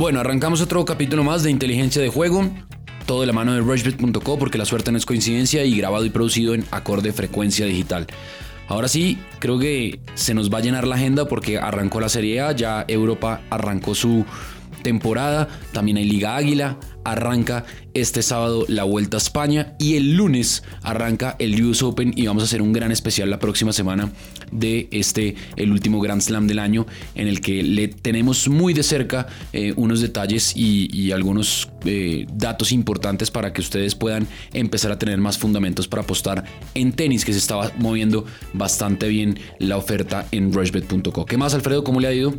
Bueno, 0.00 0.18
arrancamos 0.20 0.62
otro 0.62 0.82
capítulo 0.86 1.22
más 1.24 1.42
de 1.42 1.50
inteligencia 1.50 2.00
de 2.00 2.08
juego. 2.08 2.48
Todo 3.04 3.20
de 3.20 3.26
la 3.26 3.34
mano 3.34 3.52
de 3.52 3.60
rushbet.co 3.60 4.38
porque 4.38 4.56
la 4.56 4.64
suerte 4.64 4.90
no 4.90 4.96
es 4.96 5.04
coincidencia 5.04 5.62
y 5.62 5.76
grabado 5.76 6.06
y 6.06 6.08
producido 6.08 6.54
en 6.54 6.64
acorde 6.70 7.12
frecuencia 7.12 7.66
digital. 7.66 8.06
Ahora 8.66 8.88
sí, 8.88 9.18
creo 9.40 9.58
que 9.58 10.00
se 10.14 10.32
nos 10.32 10.50
va 10.50 10.56
a 10.56 10.60
llenar 10.62 10.86
la 10.86 10.94
agenda 10.94 11.26
porque 11.28 11.58
arrancó 11.58 12.00
la 12.00 12.08
Serie 12.08 12.40
A, 12.40 12.52
ya 12.52 12.86
Europa 12.88 13.42
arrancó 13.50 13.94
su 13.94 14.24
temporada, 14.82 15.48
también 15.72 15.96
hay 15.96 16.04
Liga 16.04 16.36
Águila, 16.36 16.78
arranca 17.04 17.64
este 17.94 18.22
sábado 18.22 18.64
la 18.68 18.84
Vuelta 18.84 19.16
a 19.16 19.18
España 19.18 19.74
y 19.78 19.96
el 19.96 20.16
lunes 20.16 20.62
arranca 20.82 21.36
el 21.38 21.62
US 21.64 21.82
Open 21.82 22.12
y 22.14 22.26
vamos 22.26 22.42
a 22.42 22.46
hacer 22.46 22.62
un 22.62 22.72
gran 22.72 22.92
especial 22.92 23.30
la 23.30 23.38
próxima 23.38 23.72
semana 23.72 24.12
de 24.52 24.88
este, 24.90 25.34
el 25.56 25.72
último 25.72 26.00
Grand 26.00 26.20
Slam 26.20 26.46
del 26.46 26.58
año, 26.58 26.86
en 27.14 27.28
el 27.28 27.40
que 27.40 27.62
le 27.62 27.88
tenemos 27.88 28.48
muy 28.48 28.74
de 28.74 28.82
cerca 28.82 29.26
eh, 29.52 29.72
unos 29.76 30.00
detalles 30.00 30.56
y, 30.56 31.10
algunos 31.10 31.68
eh, 31.84 32.26
datos 32.32 32.70
importantes 32.70 33.30
para 33.32 33.52
que 33.52 33.60
ustedes 33.60 33.96
puedan 33.96 34.28
empezar 34.52 34.92
a 34.92 34.98
tener 34.98 35.18
más 35.18 35.38
fundamentos 35.38 35.88
para 35.88 36.02
apostar 36.02 36.44
en 36.74 36.92
tenis, 36.92 37.24
que 37.24 37.32
se 37.32 37.38
estaba 37.38 37.72
moviendo 37.78 38.26
bastante 38.52 39.08
bien 39.08 39.38
la 39.58 39.76
oferta 39.76 40.26
en 40.30 40.52
rushbet.co. 40.52 41.26
¿Qué 41.26 41.36
más, 41.36 41.54
Alfredo? 41.54 41.82
¿Cómo 41.82 42.00
le 42.00 42.08
ha 42.08 42.12
ido? 42.12 42.34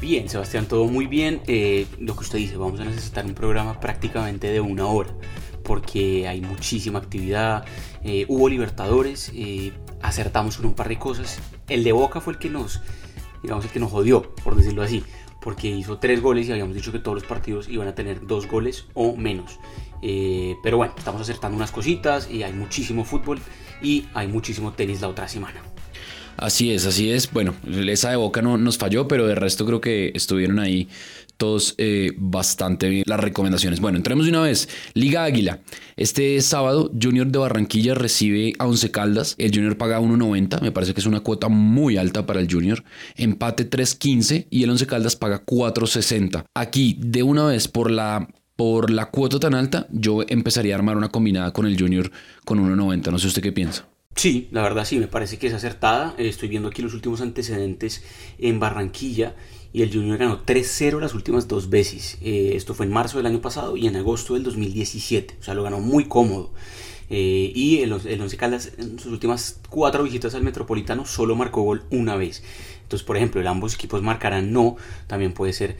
Bien, 0.00 0.28
Sebastián, 0.28 0.66
todo 0.66 0.84
muy 0.86 1.06
bien. 1.06 1.40
Eh, 1.46 1.86
lo 1.98 2.14
que 2.14 2.20
usted 2.20 2.38
dice, 2.38 2.56
vamos 2.56 2.78
a 2.80 2.84
necesitar 2.84 3.24
un 3.24 3.34
programa 3.34 3.80
prácticamente 3.80 4.50
de 4.50 4.60
una 4.60 4.86
hora 4.86 5.10
porque 5.64 6.28
hay 6.28 6.42
muchísima 6.42 6.98
actividad. 6.98 7.64
Eh, 8.04 8.26
hubo 8.28 8.48
Libertadores, 8.48 9.32
eh, 9.34 9.72
acertamos 10.02 10.58
con 10.58 10.66
un 10.66 10.74
par 10.74 10.88
de 10.88 10.98
cosas. 10.98 11.40
El 11.68 11.82
de 11.82 11.92
Boca 11.92 12.20
fue 12.20 12.34
el 12.34 12.38
que 12.38 12.50
nos, 12.50 12.82
digamos, 13.42 13.64
el 13.64 13.70
que 13.70 13.80
nos 13.80 13.90
jodió, 13.90 14.34
por 14.44 14.54
decirlo 14.54 14.82
así, 14.82 15.02
porque 15.40 15.68
hizo 15.68 15.98
tres 15.98 16.20
goles 16.20 16.46
y 16.48 16.52
habíamos 16.52 16.74
dicho 16.74 16.92
que 16.92 16.98
todos 16.98 17.14
los 17.14 17.24
partidos 17.24 17.68
iban 17.68 17.88
a 17.88 17.94
tener 17.94 18.26
dos 18.26 18.46
goles 18.46 18.86
o 18.94 19.16
menos. 19.16 19.58
pero 20.62 20.76
bueno, 20.76 20.94
estamos 20.96 21.22
acertando 21.22 21.56
unas 21.56 21.72
cositas 21.72 22.30
y 22.30 22.42
hay 22.42 22.52
muchísimo 22.52 23.04
fútbol 23.04 23.40
y 23.82 24.06
hay 24.14 24.28
muchísimo 24.28 24.72
tenis 24.72 25.00
la 25.00 25.08
otra 25.08 25.26
semana. 25.26 25.62
Así 26.36 26.72
es, 26.72 26.86
así 26.86 27.10
es. 27.10 27.30
Bueno, 27.32 27.54
esa 27.88 28.10
de 28.10 28.16
Boca 28.16 28.42
no 28.42 28.58
nos 28.58 28.78
falló, 28.78 29.08
pero 29.08 29.26
de 29.26 29.34
resto 29.34 29.64
creo 29.64 29.80
que 29.80 30.12
estuvieron 30.14 30.58
ahí 30.58 30.88
todos 31.36 31.74
eh, 31.78 32.12
bastante 32.16 32.88
bien 32.88 33.04
las 33.06 33.20
recomendaciones. 33.20 33.80
Bueno, 33.80 33.98
entremos 33.98 34.26
de 34.26 34.30
una 34.30 34.42
vez. 34.42 34.68
Liga 34.94 35.24
Águila. 35.24 35.60
Este 35.96 36.40
sábado, 36.40 36.90
Junior 37.00 37.26
de 37.26 37.38
Barranquilla 37.38 37.94
recibe 37.94 38.52
a 38.58 38.66
Once 38.66 38.90
Caldas. 38.90 39.34
El 39.38 39.54
Junior 39.54 39.76
paga 39.76 40.00
1.90. 40.00 40.60
Me 40.60 40.72
parece 40.72 40.94
que 40.94 41.00
es 41.00 41.06
una 41.06 41.20
cuota 41.20 41.48
muy 41.48 41.96
alta 41.96 42.26
para 42.26 42.40
el 42.40 42.52
Junior. 42.52 42.84
Empate 43.16 43.68
3.15 43.68 44.46
y 44.50 44.62
el 44.62 44.70
Once 44.70 44.86
Caldas 44.86 45.16
paga 45.16 45.44
4.60. 45.44 46.44
Aquí, 46.54 46.96
de 46.98 47.22
una 47.22 47.46
vez, 47.46 47.68
por 47.68 47.90
la 47.90 48.28
por 48.56 48.90
la 48.90 49.10
cuota 49.10 49.38
tan 49.38 49.52
alta, 49.52 49.86
yo 49.90 50.24
empezaría 50.26 50.74
a 50.74 50.78
armar 50.78 50.96
una 50.96 51.10
combinada 51.10 51.52
con 51.52 51.66
el 51.66 51.78
Junior 51.78 52.10
con 52.46 52.58
1.90. 52.58 53.10
No 53.10 53.18
sé 53.18 53.26
usted 53.26 53.42
qué 53.42 53.52
piensa. 53.52 53.86
Sí, 54.16 54.48
la 54.50 54.62
verdad 54.62 54.86
sí, 54.86 54.98
me 54.98 55.08
parece 55.08 55.38
que 55.38 55.46
es 55.46 55.52
acertada. 55.52 56.14
Eh, 56.16 56.26
estoy 56.26 56.48
viendo 56.48 56.70
aquí 56.70 56.80
los 56.80 56.94
últimos 56.94 57.20
antecedentes 57.20 58.02
en 58.38 58.58
Barranquilla 58.58 59.36
y 59.74 59.82
el 59.82 59.92
Junior 59.92 60.16
ganó 60.16 60.42
3-0 60.42 61.00
las 61.00 61.12
últimas 61.12 61.48
dos 61.48 61.68
veces. 61.68 62.16
Eh, 62.22 62.52
esto 62.54 62.72
fue 62.72 62.86
en 62.86 62.92
marzo 62.92 63.18
del 63.18 63.26
año 63.26 63.42
pasado 63.42 63.76
y 63.76 63.86
en 63.86 63.94
agosto 63.94 64.32
del 64.32 64.42
2017. 64.42 65.36
O 65.38 65.42
sea, 65.42 65.52
lo 65.52 65.62
ganó 65.64 65.80
muy 65.80 66.06
cómodo. 66.06 66.50
Eh, 67.10 67.52
y 67.54 67.80
el, 67.80 67.92
el 67.92 68.20
Once 68.22 68.38
Caldas 68.38 68.72
en 68.78 68.98
sus 68.98 69.12
últimas 69.12 69.60
cuatro 69.68 70.02
visitas 70.02 70.34
al 70.34 70.42
Metropolitano 70.42 71.04
solo 71.04 71.36
marcó 71.36 71.60
gol 71.60 71.84
una 71.90 72.16
vez. 72.16 72.42
Entonces, 72.84 73.06
por 73.06 73.18
ejemplo, 73.18 73.42
el 73.42 73.46
ambos 73.46 73.74
equipos 73.74 74.00
marcarán 74.00 74.50
no, 74.50 74.76
también 75.08 75.34
puede 75.34 75.52
ser 75.52 75.76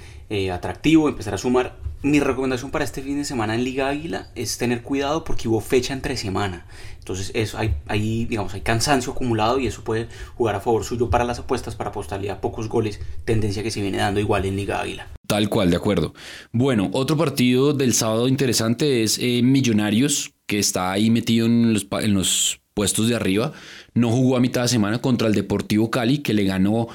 atractivo, 0.53 1.09
empezar 1.09 1.33
a 1.33 1.39
sumar 1.39 1.79
mi 2.07 2.21
recomendación 2.21 2.71
para 2.71 2.85
este 2.85 3.03
fin 3.03 3.19
de 3.19 3.25
semana 3.25 3.57
en 3.57 3.65
Liga 3.65 3.89
Águila 3.89 4.29
es 4.37 4.59
tener 4.59 4.83
cuidado 4.83 5.25
porque 5.25 5.49
hubo 5.49 5.61
fecha 5.61 5.93
entre 5.93 6.17
semana. 6.17 6.65
Entonces 7.01 7.33
eso, 7.35 7.59
hay, 7.59 8.25
digamos, 8.27 8.55
hay 8.55 8.61
cansancio 8.61 9.13
acumulado 9.13 9.59
y 9.59 9.67
eso 9.67 9.83
puede 9.83 10.07
jugar 10.37 10.55
a 10.55 10.61
favor 10.61 10.85
suyo 10.85 11.11
para 11.11 11.25
las 11.25 11.41
apuestas, 11.41 11.75
para 11.75 11.91
apostarle 11.91 12.33
pocos 12.37 12.69
goles, 12.69 13.01
tendencia 13.25 13.65
que 13.65 13.73
se 13.73 13.83
viene 13.83 13.99
dando 13.99 14.21
igual 14.21 14.45
en 14.45 14.55
Liga 14.55 14.81
Águila. 14.81 15.09
Tal 15.27 15.49
cual, 15.49 15.71
de 15.71 15.77
acuerdo. 15.77 16.15
Bueno, 16.53 16.91
otro 16.93 17.17
partido 17.17 17.73
del 17.73 17.93
sábado 17.93 18.29
interesante 18.29 19.03
es 19.03 19.19
eh, 19.19 19.43
Millonarios, 19.43 20.33
que 20.47 20.61
está 20.61 20.93
ahí 20.93 21.11
metido 21.11 21.47
en 21.47 21.73
los, 21.73 21.89
en 21.91 22.15
los 22.15 22.61
puestos 22.75 23.09
de 23.09 23.17
arriba. 23.17 23.53
No 23.95 24.11
jugó 24.11 24.37
a 24.37 24.41
mitad 24.41 24.63
de 24.63 24.69
semana 24.69 25.01
contra 25.01 25.27
el 25.27 25.35
Deportivo 25.35 25.91
Cali, 25.91 26.19
que 26.19 26.35
le 26.35 26.45
ganó 26.45 26.87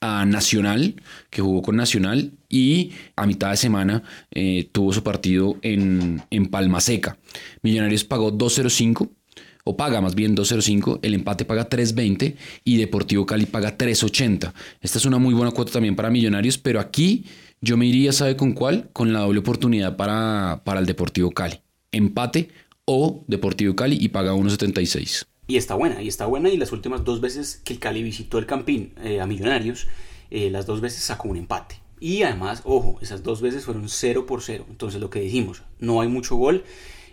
a 0.00 0.24
Nacional, 0.24 1.00
que 1.30 1.42
jugó 1.42 1.62
con 1.62 1.76
Nacional, 1.76 2.32
y 2.48 2.92
a 3.16 3.26
mitad 3.26 3.50
de 3.50 3.56
semana 3.56 4.02
eh, 4.30 4.68
tuvo 4.72 4.92
su 4.92 5.02
partido 5.02 5.56
en, 5.62 6.22
en 6.30 6.46
Palma 6.46 6.80
Seca. 6.80 7.18
Millonarios 7.62 8.04
pagó 8.04 8.32
2.05, 8.32 9.10
o 9.68 9.76
paga 9.76 10.00
más 10.00 10.14
bien 10.14 10.34
2.05, 10.34 11.00
el 11.02 11.12
empate 11.12 11.44
paga 11.44 11.68
3.20 11.68 12.36
y 12.64 12.76
Deportivo 12.78 13.26
Cali 13.26 13.44
paga 13.44 13.76
3.80. 13.76 14.54
Esta 14.80 14.98
es 14.98 15.04
una 15.04 15.18
muy 15.18 15.34
buena 15.34 15.50
cuota 15.50 15.72
también 15.72 15.94
para 15.94 16.08
Millonarios, 16.08 16.56
pero 16.56 16.80
aquí 16.80 17.26
yo 17.60 17.76
me 17.76 17.84
iría, 17.84 18.12
¿sabe 18.12 18.34
con 18.34 18.54
cuál? 18.54 18.88
Con 18.94 19.12
la 19.12 19.20
doble 19.20 19.40
oportunidad 19.40 19.96
para, 19.96 20.62
para 20.64 20.80
el 20.80 20.86
Deportivo 20.86 21.32
Cali. 21.32 21.60
Empate 21.92 22.48
o 22.86 23.24
Deportivo 23.26 23.76
Cali 23.76 23.98
y 24.00 24.08
paga 24.08 24.32
1.76. 24.32 25.26
Y 25.48 25.58
está 25.58 25.74
buena, 25.74 26.00
y 26.00 26.08
está 26.08 26.24
buena. 26.24 26.48
Y 26.48 26.56
las 26.56 26.72
últimas 26.72 27.04
dos 27.04 27.20
veces 27.20 27.60
que 27.62 27.74
el 27.74 27.78
Cali 27.78 28.02
visitó 28.02 28.38
el 28.38 28.46
Campín 28.46 28.94
eh, 29.02 29.20
a 29.20 29.26
Millonarios, 29.26 29.86
eh, 30.30 30.48
las 30.50 30.64
dos 30.64 30.80
veces 30.80 31.02
sacó 31.02 31.28
un 31.28 31.36
empate. 31.36 31.76
Y 32.00 32.22
además, 32.22 32.62
ojo, 32.64 32.98
esas 33.00 33.22
dos 33.22 33.40
veces 33.40 33.64
fueron 33.64 33.88
0 33.88 34.26
por 34.26 34.42
0. 34.42 34.66
Entonces 34.68 35.00
lo 35.00 35.10
que 35.10 35.20
dijimos, 35.20 35.62
no 35.78 36.00
hay 36.00 36.08
mucho 36.08 36.36
gol 36.36 36.64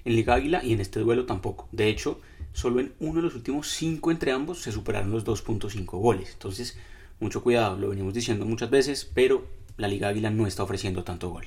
en 0.06 0.16
Liga 0.16 0.36
Águila 0.36 0.64
y 0.64 0.74
en 0.74 0.80
este 0.80 1.00
duelo 1.00 1.26
tampoco. 1.26 1.68
De 1.72 1.90
hecho, 1.90 2.20
solo 2.54 2.80
en 2.80 2.94
uno 3.00 3.16
de 3.16 3.22
los 3.24 3.36
últimos 3.36 3.70
cinco 3.70 4.12
entre 4.12 4.32
ambos 4.32 4.62
se 4.62 4.72
superaron 4.72 5.12
los 5.12 5.26
2.5 5.26 5.86
goles. 6.00 6.30
Entonces, 6.34 6.78
mucho 7.20 7.42
cuidado, 7.42 7.78
lo 7.78 7.90
venimos 7.90 8.14
diciendo 8.14 8.46
muchas 8.46 8.70
veces, 8.70 9.10
pero 9.14 9.46
la 9.78 9.88
Liga 9.88 10.10
Águila 10.10 10.30
no 10.30 10.48
está 10.48 10.64
ofreciendo 10.64 11.04
tanto 11.04 11.30
gol. 11.30 11.46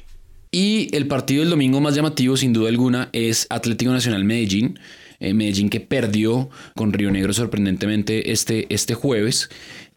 Y 0.50 0.94
el 0.96 1.06
partido 1.06 1.40
del 1.40 1.50
domingo 1.50 1.80
más 1.80 1.94
llamativo, 1.94 2.36
sin 2.36 2.52
duda 2.52 2.70
alguna, 2.70 3.10
es 3.12 3.46
Atlético 3.50 3.92
Nacional 3.92 4.24
Medellín. 4.24 4.78
Medellín 5.20 5.70
que 5.70 5.80
perdió 5.80 6.48
con 6.74 6.92
Río 6.92 7.10
Negro 7.10 7.32
sorprendentemente 7.32 8.32
este, 8.32 8.72
este 8.72 8.94
jueves. 8.94 9.50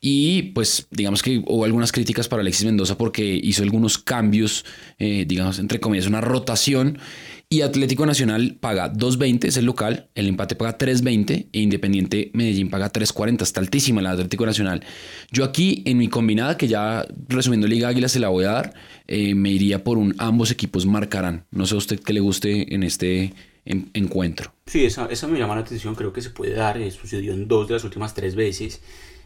Y 0.04 0.54
pues 0.54 0.88
digamos 0.90 1.22
que 1.22 1.44
hubo 1.46 1.64
algunas 1.64 1.92
críticas 1.92 2.28
para 2.28 2.42
Alexis 2.42 2.66
Mendoza 2.66 2.98
porque 2.98 3.40
hizo 3.42 3.62
algunos 3.62 4.00
cambios, 4.00 4.66
eh, 4.98 5.26
digamos, 5.28 5.60
entre 5.60 5.80
comillas, 5.80 6.08
una 6.08 6.22
rotación. 6.22 6.98
Y 7.50 7.62
Atlético 7.62 8.06
Nacional 8.06 8.58
paga 8.60 8.92
2.20, 8.92 9.46
es 9.46 9.58
el 9.58 9.66
local, 9.66 10.08
el 10.16 10.28
empate 10.28 10.56
paga 10.56 10.78
3.20 10.78 11.48
e 11.52 11.60
Independiente 11.60 12.32
Medellín 12.34 12.70
paga 12.70 12.92
3.40, 12.92 13.42
está 13.44 13.60
altísima 13.60 14.02
la 14.02 14.12
Atlético 14.12 14.46
Nacional. 14.46 14.84
Yo 15.32 15.44
aquí 15.44 15.84
en 15.86 15.98
mi 15.98 16.08
combinada, 16.08 16.58
que 16.58 16.68
ya 16.68 17.06
resumiendo 17.28 17.68
Liga 17.68 17.90
Águila 17.90 18.08
se 18.08 18.20
la 18.20 18.30
voy 18.30 18.46
a 18.46 18.52
dar, 18.52 18.74
eh, 19.08 19.36
me 19.36 19.52
iría 19.52 19.84
por 19.84 19.98
un 19.98 20.16
ambos 20.18 20.50
equipos 20.50 20.86
marcarán. 20.86 21.46
No 21.52 21.68
sé 21.68 21.76
a 21.76 21.78
usted 21.78 22.00
qué 22.00 22.14
le 22.14 22.22
guste 22.22 22.74
en 22.74 22.84
este 22.84 23.34
encuentro. 23.66 24.54
Sí, 24.66 24.86
esa, 24.86 25.06
esa 25.08 25.28
me 25.28 25.38
llama 25.38 25.56
la 25.56 25.62
atención, 25.62 25.96
creo 25.96 26.14
que 26.14 26.22
se 26.22 26.30
puede 26.30 26.54
dar, 26.54 26.78
eh, 26.80 26.92
sucedió 26.92 27.34
en 27.34 27.48
dos 27.48 27.68
de 27.68 27.76
las 27.76 27.84
últimas 27.84 28.14
tres 28.14 28.36
veces. 28.36 28.82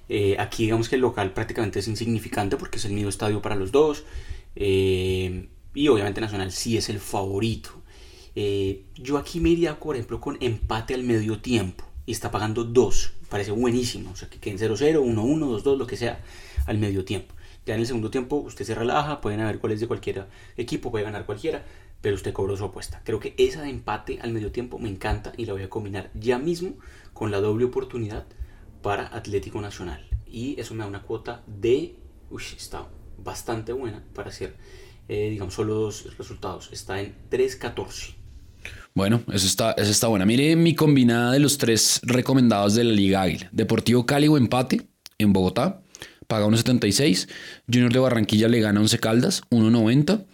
Eh, 0.07 0.35
aquí 0.39 0.63
digamos 0.63 0.89
que 0.89 0.95
el 0.95 1.01
local 1.01 1.33
prácticamente 1.33 1.79
es 1.79 1.87
insignificante 1.87 2.57
porque 2.57 2.77
es 2.77 2.85
el 2.85 2.93
mismo 2.93 3.09
estadio 3.09 3.41
para 3.41 3.55
los 3.55 3.71
dos. 3.71 4.03
Eh, 4.55 5.47
y 5.73 5.87
obviamente 5.87 6.21
Nacional 6.21 6.51
sí 6.51 6.77
es 6.77 6.89
el 6.89 6.99
favorito. 6.99 7.69
yo 8.95 9.17
aquí 9.17 9.39
me 9.39 9.49
iría, 9.49 9.79
por 9.79 9.95
ejemplo, 9.95 10.19
con 10.19 10.37
empate 10.41 10.93
al 10.93 11.03
medio 11.03 11.39
tiempo. 11.39 11.85
Y 12.05 12.11
está 12.11 12.29
pagando 12.31 12.63
2. 12.63 13.13
Parece 13.29 13.51
buenísimo. 13.51 14.11
O 14.11 14.15
sea, 14.15 14.29
que 14.29 14.39
queden 14.39 14.59
0-0, 14.59 14.99
1-1, 15.01 15.63
2-2, 15.63 15.77
lo 15.77 15.87
que 15.87 15.97
sea, 15.97 16.23
al 16.67 16.77
medio 16.77 17.03
tiempo. 17.03 17.33
Ya 17.65 17.73
en 17.73 17.79
el 17.81 17.87
segundo 17.87 18.11
tiempo 18.11 18.35
usted 18.37 18.63
se 18.63 18.75
relaja, 18.75 19.21
pueden 19.21 19.39
haber 19.39 19.57
goles 19.57 19.79
de 19.79 19.87
cualquier 19.87 20.27
equipo, 20.55 20.91
puede 20.91 21.03
ganar 21.03 21.25
cualquiera 21.25 21.65
pero 22.01 22.15
usted 22.15 22.33
cobró 22.33 22.55
su 22.57 22.65
apuesta. 22.65 23.01
Creo 23.03 23.19
que 23.19 23.33
esa 23.37 23.61
de 23.61 23.69
empate 23.69 24.19
al 24.21 24.33
medio 24.33 24.51
tiempo 24.51 24.79
me 24.79 24.89
encanta 24.89 25.33
y 25.37 25.45
la 25.45 25.53
voy 25.53 25.63
a 25.63 25.69
combinar 25.69 26.11
ya 26.13 26.37
mismo 26.37 26.75
con 27.13 27.31
la 27.31 27.39
doble 27.39 27.65
oportunidad 27.65 28.25
para 28.81 29.07
Atlético 29.07 29.61
Nacional. 29.61 30.07
Y 30.27 30.59
eso 30.59 30.73
me 30.73 30.81
da 30.81 30.87
una 30.87 31.03
cuota 31.03 31.43
de... 31.47 31.95
Uy, 32.29 32.43
está 32.55 32.87
bastante 33.17 33.73
buena 33.73 34.03
para 34.13 34.29
hacer, 34.29 34.55
eh, 35.07 35.29
digamos, 35.29 35.53
solo 35.53 35.75
dos 35.75 36.17
resultados. 36.17 36.69
Está 36.71 37.01
en 37.01 37.15
3.14. 37.29 38.15
Bueno, 38.93 39.21
eso 39.31 39.45
está, 39.45 39.71
eso 39.71 39.91
está 39.91 40.07
buena. 40.07 40.25
Mire 40.25 40.55
mi 40.55 40.75
combinada 40.75 41.33
de 41.33 41.39
los 41.39 41.57
tres 41.57 41.99
recomendados 42.03 42.75
de 42.75 42.83
la 42.83 42.93
Liga 42.93 43.21
Águila. 43.21 43.49
Deportivo 43.51 44.05
Cali 44.05 44.27
o 44.27 44.37
empate 44.37 44.87
en 45.17 45.33
Bogotá, 45.33 45.81
paga 46.27 46.45
1.76. 46.45 47.27
Junior 47.71 47.91
de 47.91 47.99
Barranquilla 47.99 48.47
le 48.47 48.59
gana 48.59 48.79
11 48.79 48.99
Caldas, 48.99 49.43
1.90. 49.49 50.25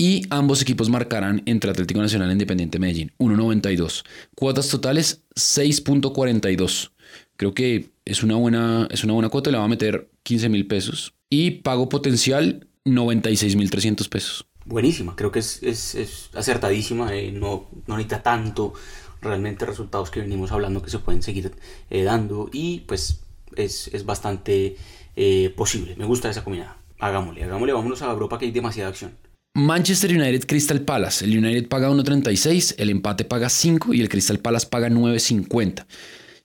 Y 0.00 0.22
ambos 0.30 0.62
equipos 0.62 0.88
marcarán 0.88 1.42
entre 1.44 1.70
Atlético 1.70 2.00
Nacional 2.00 2.30
e 2.30 2.32
Independiente 2.32 2.78
Medellín, 2.78 3.12
1.92. 3.18 4.02
Cuotas 4.34 4.70
totales, 4.70 5.24
6.42. 5.34 6.92
Creo 7.36 7.52
que 7.52 7.90
es 8.06 8.22
una 8.22 8.36
buena, 8.36 8.88
es 8.90 9.04
una 9.04 9.12
buena 9.12 9.28
cuota, 9.28 9.50
le 9.50 9.58
va 9.58 9.64
a 9.64 9.68
meter 9.68 10.10
15 10.22 10.48
mil 10.48 10.66
pesos. 10.66 11.12
Y 11.28 11.50
pago 11.50 11.90
potencial, 11.90 12.66
96 12.86 13.56
mil 13.56 13.68
300 13.68 14.08
pesos. 14.08 14.46
buenísima, 14.64 15.14
creo 15.16 15.30
que 15.30 15.40
es, 15.40 15.62
es, 15.62 16.30
acertadísima, 16.32 17.14
eh, 17.14 17.30
no, 17.30 17.68
no 17.86 17.98
necesita 17.98 18.22
tanto 18.22 18.72
realmente 19.20 19.66
resultados 19.66 20.10
que 20.10 20.20
venimos 20.20 20.50
hablando 20.50 20.80
que 20.80 20.88
se 20.88 21.00
pueden 21.00 21.22
seguir 21.22 21.52
eh, 21.90 22.04
dando 22.04 22.48
y 22.54 22.80
pues 22.86 23.20
es, 23.54 23.88
es 23.88 24.06
bastante 24.06 24.76
eh, 25.14 25.52
posible. 25.54 25.94
Me 25.96 26.06
gusta 26.06 26.30
esa 26.30 26.42
combinada. 26.42 26.78
Hagámosle, 26.98 27.44
hagámosle, 27.44 27.74
vámonos 27.74 28.00
a 28.00 28.10
Europa 28.10 28.38
que 28.38 28.46
hay 28.46 28.50
demasiada 28.50 28.88
acción. 28.88 29.12
Manchester 29.54 30.10
United 30.12 30.46
Crystal 30.46 30.80
Palace. 30.80 31.24
El 31.24 31.36
United 31.36 31.68
paga 31.68 31.90
1.36, 31.90 32.74
el 32.78 32.90
empate 32.90 33.24
paga 33.24 33.48
5 33.48 33.94
y 33.94 34.00
el 34.00 34.08
Crystal 34.08 34.38
Palace 34.38 34.66
paga 34.68 34.88
9.50. 34.88 35.86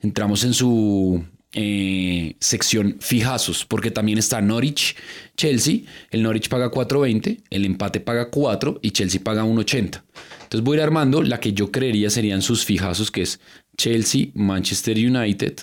Entramos 0.01 0.43
en 0.43 0.53
su 0.53 1.23
eh, 1.53 2.35
sección 2.39 2.97
fijazos, 2.99 3.65
porque 3.65 3.91
también 3.91 4.17
está 4.17 4.41
Norwich, 4.41 4.95
Chelsea. 5.37 5.81
El 6.09 6.23
Norwich 6.23 6.49
paga 6.49 6.71
4.20, 6.71 7.43
el 7.49 7.65
empate 7.65 7.99
paga 7.99 8.29
4 8.29 8.79
y 8.81 8.91
Chelsea 8.91 9.21
paga 9.23 9.45
1.80. 9.45 10.01
Entonces 10.43 10.61
voy 10.61 10.77
a 10.77 10.81
ir 10.81 10.83
armando 10.83 11.21
la 11.21 11.39
que 11.39 11.53
yo 11.53 11.71
creería 11.71 12.09
serían 12.09 12.41
sus 12.41 12.65
fijazos, 12.65 13.11
que 13.11 13.21
es 13.21 13.39
Chelsea, 13.77 14.27
Manchester 14.33 14.97
United 14.97 15.59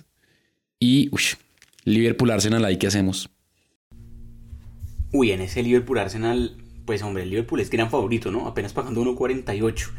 y 0.78 1.10
Liverpool 1.84 2.30
Arsenal. 2.30 2.64
Ahí 2.64 2.78
qué 2.78 2.86
hacemos. 2.86 3.28
Uy, 5.12 5.32
en 5.32 5.42
ese 5.42 5.62
Liverpool 5.62 5.98
Arsenal, 5.98 6.56
pues 6.84 7.02
hombre, 7.02 7.22
el 7.22 7.30
Liverpool 7.30 7.60
es 7.60 7.70
gran 7.70 7.90
favorito, 7.90 8.30
¿no? 8.30 8.46
Apenas 8.46 8.72
pagando 8.72 9.02
1.48. 9.02 9.90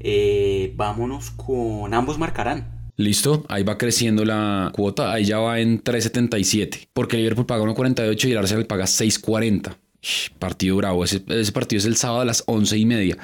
Eh, 0.00 0.72
vámonos 0.76 1.30
con 1.30 1.94
ambos 1.94 2.18
marcarán. 2.18 2.90
Listo, 2.96 3.44
ahí 3.48 3.64
va 3.64 3.76
creciendo 3.76 4.24
la 4.24 4.70
cuota, 4.72 5.12
ahí 5.12 5.24
ya 5.24 5.38
va 5.38 5.58
en 5.58 5.82
3.77, 5.82 6.88
porque 6.92 7.16
el 7.16 7.22
Liverpool 7.22 7.46
paga 7.46 7.64
1.48 7.64 8.28
y 8.28 8.32
el 8.32 8.38
Arsenal 8.38 8.66
paga 8.66 8.84
6.40. 8.84 9.76
Partido 10.38 10.76
bravo, 10.76 11.02
ese, 11.02 11.20
partido 11.52 11.78
es 11.78 11.86
el 11.86 11.96
sábado 11.96 12.20
a 12.20 12.24
las 12.24 12.44
11 12.46 12.78
y 12.78 12.86
media. 12.86 13.18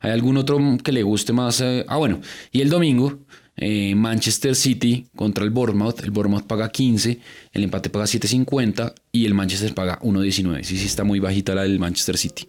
¿Hay 0.00 0.10
algún 0.10 0.36
otro 0.36 0.58
que 0.82 0.90
le 0.90 1.02
guste 1.02 1.32
más? 1.32 1.60
Eh? 1.60 1.84
Ah, 1.86 1.96
bueno, 1.96 2.20
y 2.50 2.60
el 2.60 2.70
domingo, 2.70 3.20
eh, 3.56 3.94
Manchester 3.94 4.54
City 4.54 5.06
contra 5.14 5.44
el 5.44 5.50
Bournemouth. 5.50 6.00
El 6.02 6.10
Bournemouth 6.10 6.44
paga 6.44 6.70
15, 6.70 7.18
el 7.52 7.64
empate 7.64 7.90
paga 7.90 8.06
7.50 8.06 8.94
y 9.12 9.26
el 9.26 9.34
Manchester 9.34 9.74
paga 9.74 9.98
1.19. 10.00 10.62
Sí, 10.62 10.76
sí, 10.76 10.86
está 10.86 11.04
muy 11.04 11.20
bajita 11.20 11.54
la 11.54 11.62
del 11.62 11.78
Manchester 11.78 12.16
City. 12.16 12.48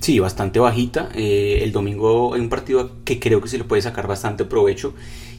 Sí, 0.00 0.18
bastante 0.18 0.58
bajita. 0.58 1.10
Eh, 1.14 1.60
el 1.62 1.72
domingo 1.72 2.34
hay 2.34 2.40
un 2.40 2.48
partido 2.48 3.04
que 3.04 3.20
creo 3.20 3.40
que 3.42 3.48
se 3.48 3.58
le 3.58 3.64
puede 3.64 3.82
sacar 3.82 4.06
bastante 4.06 4.46
provecho 4.46 4.94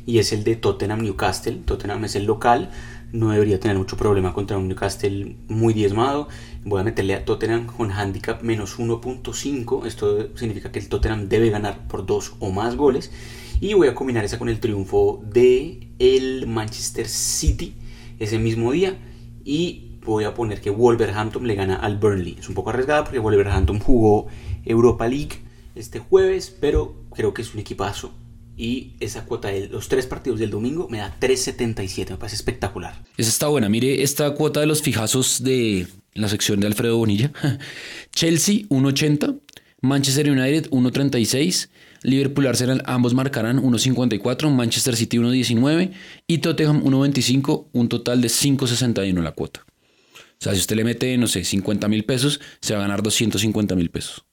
y 0.06 0.20
es 0.20 0.34
el 0.34 0.44
de 0.44 0.56
Tottenham 0.56 1.02
Newcastle. 1.02 1.62
Tottenham 1.66 2.06
es 2.06 2.16
el 2.16 2.26
local, 2.26 2.70
no 3.12 3.32
debería 3.32 3.60
tener 3.60 3.78
mucho 3.78 3.98
problema 3.98 4.34
contra 4.34 4.58
un 4.58 4.68
Newcastle 4.68 5.36
muy 5.48 5.74
diezmado. 5.74 6.28
Voy 6.64 6.80
a 6.80 6.84
meterle 6.84 7.16
a 7.16 7.26
Tottenham 7.26 7.66
con 7.66 7.92
handicap 7.92 8.44
menos 8.44 8.78
1.5. 8.78 9.86
Esto 9.88 10.30
significa 10.36 10.72
que 10.72 10.80
el 10.80 10.90
Tottenham 10.90 11.28
debe 11.28 11.50
ganar 11.50 11.88
por 11.88 12.06
dos 12.06 12.34
o 12.40 12.52
más 12.52 12.76
goles. 12.76 13.12
Y 13.62 13.76
voy 13.76 13.88
a 13.88 13.94
combinar 13.94 14.26
esa 14.26 14.40
con 14.40 14.50
el 14.50 14.60
triunfo 14.60 15.24
de 15.24 15.88
el 16.00 16.48
Manchester 16.48 17.08
City 17.08 17.76
ese 18.18 18.40
mismo 18.40 18.72
día. 18.72 18.98
Y 19.46 20.00
voy 20.04 20.24
a 20.24 20.34
poner 20.34 20.60
que 20.62 20.72
Wolverhampton 20.72 21.46
le 21.46 21.54
gana 21.54 21.76
al 21.76 22.00
Burnley. 22.00 22.38
Es 22.40 22.50
un 22.50 22.56
poco 22.56 22.72
arriesgada 22.72 23.04
porque 23.04 23.20
Wolverhampton 23.20 23.80
jugó 23.80 24.26
Europa 24.66 25.08
League 25.08 25.44
este 25.76 26.00
jueves, 26.00 26.50
pero 26.60 26.96
creo 27.14 27.36
que 27.36 27.44
es 27.44 27.54
un 27.54 27.60
equipazo 27.60 28.12
y 28.58 28.94
esa 29.00 29.26
cuota 29.26 29.48
de 29.48 29.68
los 29.68 29.88
tres 29.88 30.06
partidos 30.06 30.40
del 30.40 30.50
domingo 30.50 30.88
me 30.90 31.00
da 31.00 31.16
3.77, 31.20 32.12
me 32.12 32.18
parece 32.18 32.36
espectacular. 32.36 33.04
Esa 33.18 33.30
está 33.30 33.48
buena, 33.48 33.70
mire 33.70 34.04
esta 34.04 34.34
cuota 34.36 34.60
de 34.60 34.66
los 34.66 34.82
fijazos 34.82 35.44
de 35.44 35.88
la 36.14 36.28
sección 36.28 36.60
de 36.60 36.68
Alfredo 36.68 36.98
Bonilla. 36.98 37.32
Chelsea 38.14 38.64
1.80, 38.70 39.40
Manchester 39.84 40.30
United 40.30 40.70
1.36, 40.70 41.70
Liverpool 42.04 42.46
Arsenal 42.46 42.84
ambos 42.86 43.16
marcarán 43.16 43.60
1.54, 43.60 44.52
Manchester 44.52 44.96
City 44.96 45.18
1.19 45.18 45.92
y 46.28 46.38
Tottenham 46.38 46.84
1.25, 46.84 47.70
un 47.72 47.90
total 47.90 48.22
de 48.22 48.28
5.61 48.28 49.20
la 49.24 49.32
cuota. 49.32 49.66
O 49.66 50.44
sea, 50.44 50.54
si 50.54 50.60
usted 50.60 50.76
le 50.76 50.84
mete, 50.84 51.18
no 51.18 51.26
sé, 51.26 51.44
50 51.44 51.88
mil 51.88 52.06
pesos, 52.06 52.42
se 52.62 52.76
va 52.76 52.80
a 52.80 52.84
ganar 52.84 53.02
250 53.02 53.76
mil 53.76 53.90
pesos. 53.90 54.24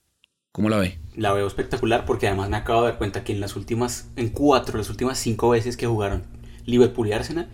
¿Cómo 0.52 0.68
la 0.68 0.76
ve? 0.76 0.98
La 1.16 1.32
veo 1.32 1.46
espectacular 1.46 2.04
porque 2.04 2.26
además 2.26 2.50
me 2.50 2.58
acabo 2.58 2.82
de 2.82 2.90
dar 2.90 2.98
cuenta 2.98 3.24
que 3.24 3.32
en 3.32 3.40
las 3.40 3.56
últimas, 3.56 4.10
en 4.16 4.28
cuatro, 4.28 4.76
las 4.76 4.90
últimas 4.90 5.18
cinco 5.18 5.48
veces 5.48 5.78
que 5.78 5.86
jugaron 5.86 6.24
Liverpool 6.66 7.08
y 7.08 7.12
Arsenal, 7.12 7.48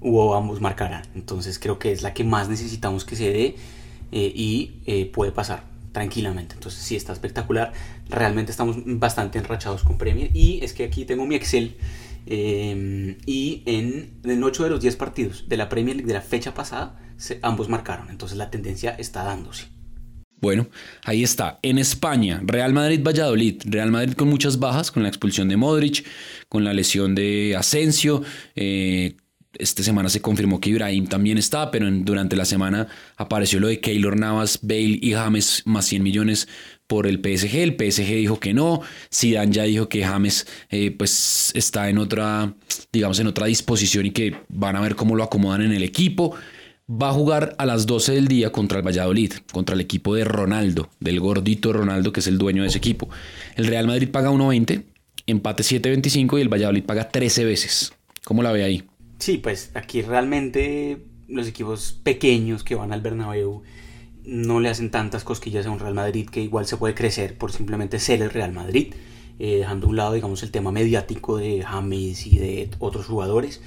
hubo 0.00 0.36
ambos 0.36 0.60
marcarán. 0.60 1.02
Entonces 1.16 1.58
creo 1.58 1.80
que 1.80 1.90
es 1.90 2.02
la 2.02 2.14
que 2.14 2.22
más 2.22 2.48
necesitamos 2.48 3.04
que 3.04 3.16
se 3.16 3.32
dé 3.32 3.56
eh, 4.12 4.32
y 4.32 4.74
eh, 4.86 5.06
puede 5.06 5.32
pasar 5.32 5.71
tranquilamente. 5.92 6.54
Entonces 6.54 6.82
sí, 6.82 6.96
está 6.96 7.12
espectacular. 7.12 7.72
Realmente 8.08 8.50
estamos 8.50 8.76
bastante 8.84 9.38
enrachados 9.38 9.82
con 9.82 9.98
Premier. 9.98 10.30
Y 10.34 10.64
es 10.64 10.72
que 10.72 10.84
aquí 10.84 11.04
tengo 11.04 11.26
mi 11.26 11.34
Excel. 11.34 11.76
Eh, 12.26 13.18
y 13.26 13.62
en, 13.66 14.20
el 14.24 14.42
8 14.42 14.64
de 14.64 14.70
los 14.70 14.80
10 14.80 14.96
partidos 14.96 15.48
de 15.48 15.56
la 15.56 15.68
Premier 15.68 15.96
League 15.96 16.08
de 16.08 16.14
la 16.14 16.22
fecha 16.22 16.54
pasada, 16.54 16.98
ambos 17.42 17.68
marcaron. 17.68 18.10
Entonces 18.10 18.38
la 18.38 18.50
tendencia 18.50 18.90
está 18.90 19.22
dándose. 19.24 19.66
Bueno, 20.40 20.68
ahí 21.04 21.22
está. 21.22 21.60
En 21.62 21.78
España, 21.78 22.40
Real 22.44 22.72
Madrid-Valladolid. 22.72 23.62
Real 23.64 23.92
Madrid 23.92 24.14
con 24.14 24.28
muchas 24.28 24.58
bajas, 24.58 24.90
con 24.90 25.04
la 25.04 25.08
expulsión 25.08 25.48
de 25.48 25.56
Modric, 25.56 26.04
con 26.48 26.64
la 26.64 26.74
lesión 26.74 27.14
de 27.14 27.54
Asensio. 27.56 28.24
Eh, 28.56 29.16
esta 29.58 29.82
semana 29.82 30.08
se 30.08 30.20
confirmó 30.20 30.60
que 30.60 30.70
Ibrahim 30.70 31.06
también 31.06 31.38
está, 31.38 31.70
pero 31.70 31.88
durante 31.90 32.36
la 32.36 32.44
semana 32.44 32.88
apareció 33.16 33.60
lo 33.60 33.68
de 33.68 33.80
Keylor 33.80 34.18
Navas, 34.18 34.58
Bale 34.62 34.98
y 35.00 35.12
James 35.12 35.62
más 35.66 35.86
100 35.86 36.02
millones 36.02 36.48
por 36.86 37.06
el 37.06 37.18
PSG. 37.18 37.56
El 37.56 37.76
PSG 37.76 38.14
dijo 38.16 38.40
que 38.40 38.54
no. 38.54 38.80
Zidane 39.12 39.52
ya 39.52 39.64
dijo 39.64 39.88
que 39.88 40.04
James 40.04 40.46
eh, 40.70 40.90
pues 40.90 41.52
está 41.54 41.88
en 41.88 41.98
otra, 41.98 42.54
digamos, 42.92 43.18
en 43.20 43.26
otra 43.26 43.46
disposición 43.46 44.06
y 44.06 44.10
que 44.10 44.36
van 44.48 44.76
a 44.76 44.80
ver 44.80 44.96
cómo 44.96 45.16
lo 45.16 45.22
acomodan 45.22 45.62
en 45.62 45.72
el 45.72 45.82
equipo 45.82 46.34
va 46.90 47.08
a 47.08 47.12
jugar 47.12 47.54
a 47.58 47.64
las 47.66 47.86
12 47.86 48.12
del 48.12 48.28
día 48.28 48.50
contra 48.50 48.78
el 48.78 48.86
Valladolid, 48.86 49.32
contra 49.52 49.74
el 49.74 49.80
equipo 49.80 50.14
de 50.14 50.24
Ronaldo, 50.24 50.90
del 51.00 51.20
gordito 51.20 51.72
Ronaldo, 51.72 52.12
que 52.12 52.20
es 52.20 52.26
el 52.26 52.38
dueño 52.38 52.62
de 52.62 52.68
ese 52.68 52.78
equipo. 52.78 53.08
El 53.56 53.66
Real 53.66 53.86
Madrid 53.86 54.10
paga 54.10 54.30
1.20, 54.30 54.84
empate 55.26 55.62
7.25 55.62 56.38
y 56.38 56.42
el 56.42 56.52
Valladolid 56.52 56.84
paga 56.84 57.08
13 57.08 57.44
veces. 57.44 57.92
¿Cómo 58.24 58.42
la 58.42 58.52
ve 58.52 58.64
ahí? 58.64 58.84
Sí, 59.22 59.38
pues 59.38 59.70
aquí 59.74 60.02
realmente 60.02 61.04
los 61.28 61.46
equipos 61.46 61.92
pequeños 62.02 62.64
que 62.64 62.74
van 62.74 62.92
al 62.92 63.02
Bernabéu 63.02 63.62
no 64.24 64.58
le 64.58 64.68
hacen 64.68 64.90
tantas 64.90 65.22
cosquillas 65.22 65.64
a 65.64 65.70
un 65.70 65.78
Real 65.78 65.94
Madrid 65.94 66.28
que 66.28 66.40
igual 66.40 66.66
se 66.66 66.76
puede 66.76 66.96
crecer 66.96 67.38
por 67.38 67.52
simplemente 67.52 68.00
ser 68.00 68.20
el 68.20 68.30
Real 68.30 68.50
Madrid, 68.50 68.94
eh, 69.38 69.58
dejando 69.58 69.86
a 69.86 69.90
un 69.90 69.96
lado, 69.96 70.12
digamos, 70.14 70.42
el 70.42 70.50
tema 70.50 70.72
mediático 70.72 71.36
de 71.36 71.62
James 71.62 72.26
y 72.26 72.38
de 72.38 72.68
otros 72.80 73.06
jugadores. 73.06 73.60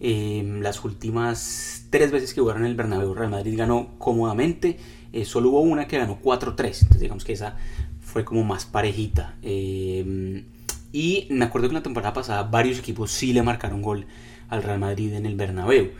Eh, 0.00 0.42
las 0.62 0.82
últimas 0.86 1.86
tres 1.90 2.10
veces 2.10 2.32
que 2.32 2.40
jugaron 2.40 2.62
en 2.62 2.70
el 2.70 2.74
Bernabéu, 2.74 3.12
Real 3.12 3.30
Madrid 3.30 3.58
ganó 3.58 3.98
cómodamente. 3.98 4.78
Eh, 5.12 5.26
solo 5.26 5.50
hubo 5.50 5.60
una 5.60 5.86
que 5.86 5.98
ganó 5.98 6.18
4-3. 6.22 6.80
Entonces 6.80 7.00
digamos 7.02 7.26
que 7.26 7.34
esa 7.34 7.58
fue 8.00 8.24
como 8.24 8.42
más 8.42 8.64
parejita. 8.64 9.36
Eh, 9.42 10.46
y 10.94 11.26
me 11.28 11.44
acuerdo 11.44 11.68
que 11.68 11.72
en 11.72 11.80
la 11.80 11.82
temporada 11.82 12.14
pasada 12.14 12.44
varios 12.44 12.78
equipos 12.78 13.10
sí 13.10 13.34
le 13.34 13.42
marcaron 13.42 13.82
gol 13.82 14.06
al 14.54 14.62
Real 14.62 14.78
Madrid 14.78 15.12
en 15.12 15.26
el 15.26 15.36
Bernabéu. 15.36 15.90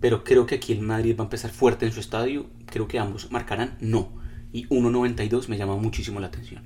Pero 0.00 0.24
creo 0.24 0.46
que 0.46 0.56
aquí 0.56 0.72
el 0.72 0.82
Madrid 0.82 1.16
va 1.16 1.24
a 1.24 1.26
empezar 1.26 1.50
fuerte 1.50 1.86
en 1.86 1.92
su 1.92 2.00
estadio. 2.00 2.50
Creo 2.66 2.88
que 2.88 2.98
ambos 2.98 3.30
marcarán 3.30 3.76
no. 3.80 4.12
Y 4.52 4.66
1.92 4.68 5.48
me 5.48 5.58
llama 5.58 5.76
muchísimo 5.76 6.20
la 6.20 6.28
atención. 6.28 6.62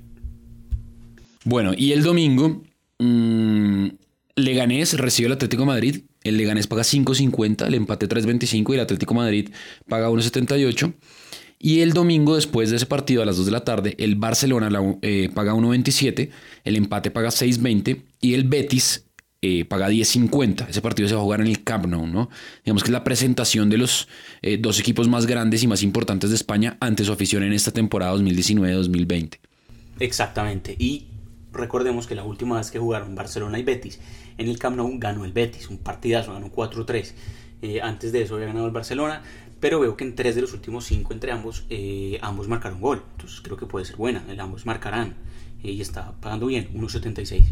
Bueno, 1.45 1.73
y 1.75 1.91
el 1.91 2.03
domingo, 2.03 2.63
mmm, 2.99 3.87
Leganés 4.35 4.97
recibe 4.97 5.27
el 5.27 5.33
Atlético 5.33 5.65
Madrid 5.65 6.03
el 6.23 6.37
Leganés 6.37 6.67
paga 6.67 6.83
5.50, 6.83 7.67
el 7.67 7.73
empate 7.75 8.07
3.25 8.07 8.71
y 8.71 8.73
el 8.75 8.79
Atlético 8.79 9.13
Madrid 9.13 9.49
paga 9.87 10.09
1.78. 10.09 10.93
Y 11.59 11.79
el 11.79 11.93
domingo, 11.93 12.35
después 12.35 12.69
de 12.69 12.75
ese 12.75 12.85
partido, 12.85 13.21
a 13.21 13.25
las 13.25 13.37
2 13.37 13.45
de 13.45 13.51
la 13.51 13.63
tarde, 13.63 13.95
el 13.97 14.15
Barcelona 14.15 14.69
eh, 15.01 15.29
paga 15.33 15.53
1.27, 15.53 16.29
el 16.65 16.75
empate 16.75 17.09
paga 17.09 17.29
6.20 17.29 18.01
y 18.19 18.33
el 18.33 18.43
Betis 18.43 19.05
eh, 19.45 19.65
paga 19.65 19.89
10.50. 19.89 20.69
Ese 20.69 20.81
partido 20.81 21.09
se 21.09 21.15
va 21.15 21.19
a 21.19 21.23
jugar 21.23 21.41
en 21.41 21.47
el 21.47 21.65
Camp 21.65 21.85
Nou, 21.85 22.07
¿no? 22.07 22.29
Digamos 22.63 22.81
que 22.81 22.87
es 22.87 22.93
la 22.93 23.03
presentación 23.03 23.69
de 23.69 23.77
los 23.77 24.07
eh, 24.41 24.57
dos 24.57 24.79
equipos 24.79 25.09
más 25.09 25.25
grandes 25.25 25.61
y 25.63 25.67
más 25.67 25.83
importantes 25.83 26.29
de 26.29 26.37
España 26.37 26.77
ante 26.79 27.03
su 27.03 27.11
afición 27.11 27.43
en 27.43 27.51
esta 27.51 27.71
temporada 27.71 28.15
2019-2020. 28.15 29.39
Exactamente. 29.99 30.77
Y 30.79 31.07
recordemos 31.51 32.07
que 32.07 32.15
la 32.15 32.23
última 32.23 32.55
vez 32.55 32.71
que 32.71 32.79
jugaron 32.79 33.15
Barcelona 33.15 33.59
y 33.59 33.63
Betis 33.63 33.99
en 34.37 34.47
el 34.47 34.57
Camp 34.57 34.77
Nou 34.77 34.89
ganó 34.97 35.25
el 35.25 35.33
Betis, 35.33 35.67
un 35.69 35.79
partidazo, 35.79 36.31
ganó 36.31 36.49
4-3. 36.49 37.11
Eh, 37.63 37.81
antes 37.81 38.13
de 38.13 38.21
eso 38.21 38.35
había 38.35 38.47
ganado 38.47 38.65
el 38.65 38.71
Barcelona, 38.71 39.23
pero 39.59 39.81
veo 39.81 39.97
que 39.97 40.05
en 40.05 40.15
tres 40.15 40.35
de 40.35 40.41
los 40.41 40.53
últimos 40.53 40.85
cinco 40.85 41.11
entre 41.11 41.33
ambos, 41.33 41.65
eh, 41.69 42.17
ambos 42.21 42.47
marcaron 42.47 42.79
gol. 42.79 43.03
Entonces 43.11 43.41
creo 43.41 43.57
que 43.57 43.65
puede 43.65 43.83
ser 43.83 43.97
buena, 43.97 44.23
ambos 44.39 44.65
marcarán. 44.65 45.15
Y 45.61 45.81
está 45.81 46.13
pagando 46.21 46.45
bien, 46.47 46.69
1.76. 46.73 47.43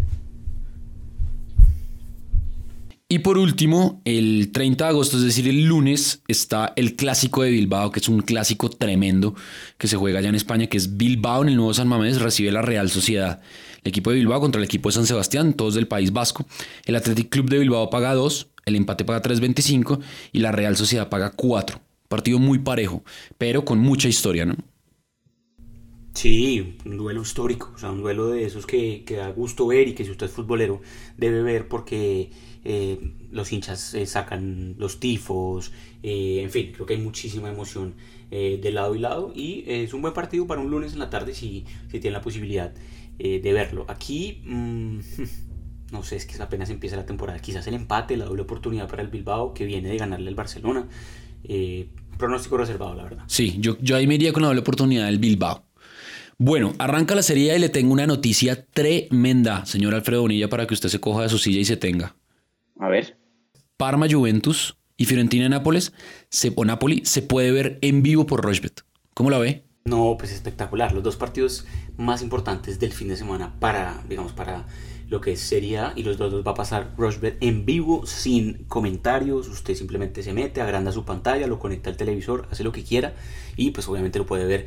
Y 3.12 3.20
por 3.20 3.38
último, 3.38 4.02
el 4.06 4.54
30 4.54 4.86
de 4.86 4.90
agosto, 4.90 5.18
es 5.18 5.24
decir, 5.24 5.46
el 5.50 5.66
lunes, 5.66 6.22
está 6.30 6.72
el 6.78 6.96
clásico 6.96 7.44
de 7.44 7.50
Bilbao, 7.50 7.92
que 7.92 8.00
es 8.00 8.08
un 8.08 8.22
clásico 8.22 8.70
tremendo 8.70 9.36
que 9.78 9.90
se 9.90 9.98
juega 9.98 10.20
allá 10.20 10.30
en 10.30 10.36
España, 10.36 10.68
que 10.68 10.78
es 10.78 10.96
Bilbao 10.96 11.42
en 11.42 11.50
el 11.50 11.58
nuevo 11.58 11.74
San 11.74 11.90
Mamés, 11.90 12.22
recibe 12.22 12.54
la 12.54 12.62
Real 12.62 12.90
Sociedad. 12.90 13.42
El 13.84 13.90
equipo 13.90 14.12
de 14.12 14.16
Bilbao 14.16 14.40
contra 14.40 14.60
el 14.60 14.64
equipo 14.64 14.88
de 14.88 14.94
San 14.94 15.08
Sebastián, 15.08 15.56
todos 15.56 15.74
del 15.76 15.90
País 15.90 16.14
Vasco. 16.14 16.46
El 16.86 16.96
Athletic 16.96 17.28
Club 17.28 17.50
de 17.50 17.60
Bilbao 17.60 17.90
paga 17.90 18.14
2, 18.14 18.48
el 18.66 18.78
empate 18.78 19.04
paga 19.04 19.22
3.25 19.22 20.00
y 20.32 20.40
la 20.40 20.54
Real 20.54 20.78
Sociedad 20.78 21.10
paga 21.10 21.32
4. 21.32 21.82
Partido 22.08 22.40
muy 22.40 22.60
parejo, 22.60 23.04
pero 23.38 23.66
con 23.66 23.80
mucha 23.80 24.08
historia, 24.08 24.46
¿no? 24.46 24.56
Sí, 26.14 26.78
un 26.86 26.98
duelo 26.98 27.22
histórico, 27.22 27.72
o 27.74 27.78
sea, 27.78 27.90
un 27.92 28.02
duelo 28.02 28.28
de 28.28 28.44
esos 28.44 28.66
que, 28.66 29.04
que 29.06 29.16
da 29.16 29.32
gusto 29.32 29.68
ver 29.68 29.88
y 29.88 29.94
que 29.94 30.04
si 30.04 30.12
usted 30.12 30.26
es 30.26 30.32
futbolero 30.32 30.82
debe 31.18 31.42
ver 31.42 31.70
porque 31.70 32.30
eh, 32.66 33.14
los 33.32 33.52
hinchas 33.52 33.94
eh, 33.94 34.06
sacan 34.06 34.76
los 34.78 35.00
tifos, 35.00 35.72
eh, 36.04 36.42
en 36.44 36.52
fin, 36.52 36.72
creo 36.74 36.86
que 36.86 36.96
hay 36.96 37.02
muchísima 37.02 37.50
emoción 37.50 37.96
de 38.32 38.72
lado 38.72 38.96
y 38.96 39.00
lado 39.00 39.34
y 39.36 39.66
es 39.68 39.94
un 39.94 40.02
buen 40.02 40.14
partido 40.14 40.48
para 40.48 40.62
un 40.62 40.72
lunes 40.72 40.94
en 40.94 41.00
la 41.00 41.10
tarde 41.10 41.34
si, 41.34 41.66
si 41.92 42.00
tiene 42.00 42.12
la 42.12 42.22
posibilidad 42.22 42.74
de 43.18 43.54
verlo. 43.54 43.86
Aquí, 43.90 44.42
mmm, 44.46 45.00
no 45.92 46.02
sé, 46.02 46.16
es 46.16 46.26
que 46.26 46.42
apenas 46.42 46.70
empieza 46.70 46.96
la 46.96 47.06
temporada, 47.06 47.40
quizás 47.40 47.68
el 47.68 47.74
empate, 47.74 48.16
la 48.16 48.24
doble 48.24 48.44
oportunidad 48.44 48.88
para 48.88 49.02
el 49.02 49.10
Bilbao 49.10 49.54
que 49.54 49.66
viene 49.66 49.90
de 49.90 49.98
ganarle 49.98 50.30
al 50.30 50.36
Barcelona. 50.36 50.88
pronóstico 52.18 52.56
reservado, 52.56 52.96
la 52.96 53.04
verdad. 53.04 53.24
Sí, 53.28 53.58
yo, 53.60 53.78
yo 53.82 53.98
ahí 53.98 54.08
me 54.08 54.16
iría 54.16 54.32
con 54.32 54.44
la 54.44 54.48
doble 54.48 54.62
oportunidad 54.62 55.08
del 55.08 55.20
Bilbao. 55.20 55.71
Bueno, 56.44 56.74
arranca 56.80 57.14
la 57.14 57.22
serie 57.22 57.56
y 57.56 57.60
le 57.60 57.70
tengo 57.70 57.94
una 57.94 58.08
noticia 58.08 58.66
tremenda, 58.66 59.64
señor 59.68 59.94
Alfredo 59.94 60.22
Bonilla, 60.22 60.50
para 60.50 60.66
que 60.66 60.74
usted 60.74 60.90
se 60.90 61.00
coja 61.00 61.22
de 61.22 61.30
su 61.30 61.38
silla 61.38 61.60
y 61.60 61.66
se 61.66 61.78
tenga. 61.78 62.16
A 62.80 62.90
ver. 62.90 63.16
Parma 63.78 64.08
Juventus 64.10 64.76
y 64.98 65.06
Fiorentina 65.06 65.48
Nápoles 65.50 65.94
se, 66.30 66.52
o 66.56 66.66
Napoli 66.66 67.06
se 67.06 67.22
puede 67.22 67.52
ver 67.52 67.78
en 67.84 68.02
vivo 68.02 68.26
por 68.26 68.42
Rochbet. 68.44 68.82
¿Cómo 69.14 69.30
la 69.30 69.38
ve? 69.38 69.66
No, 69.86 70.16
pues 70.18 70.32
espectacular. 70.32 70.94
Los 70.94 71.04
dos 71.04 71.16
partidos 71.16 71.68
más 71.96 72.24
importantes 72.24 72.80
del 72.80 72.92
fin 72.92 73.10
de 73.10 73.18
semana 73.18 73.54
para, 73.60 74.04
digamos, 74.10 74.32
para 74.32 74.66
lo 75.10 75.22
que 75.22 75.38
sería 75.38 75.94
y 75.96 76.02
los 76.02 76.18
dos 76.18 76.34
los 76.34 76.48
va 76.48 76.52
a 76.52 76.56
pasar 76.56 76.96
Rochbet 76.98 77.38
en 77.42 77.68
vivo 77.68 78.08
sin 78.08 78.64
comentarios. 78.64 79.48
Usted 79.48 79.76
simplemente 79.76 80.24
se 80.24 80.34
mete, 80.34 80.62
agranda 80.62 80.92
su 80.92 81.06
pantalla, 81.06 81.46
lo 81.46 81.60
conecta 81.60 81.92
al 81.92 81.98
televisor, 81.98 82.48
hace 82.50 82.64
lo 82.64 82.72
que 82.72 82.84
quiera 82.84 83.14
y 83.58 83.72
pues 83.72 83.88
obviamente 83.88 84.18
lo 84.18 84.26
puede 84.26 84.46
ver 84.46 84.66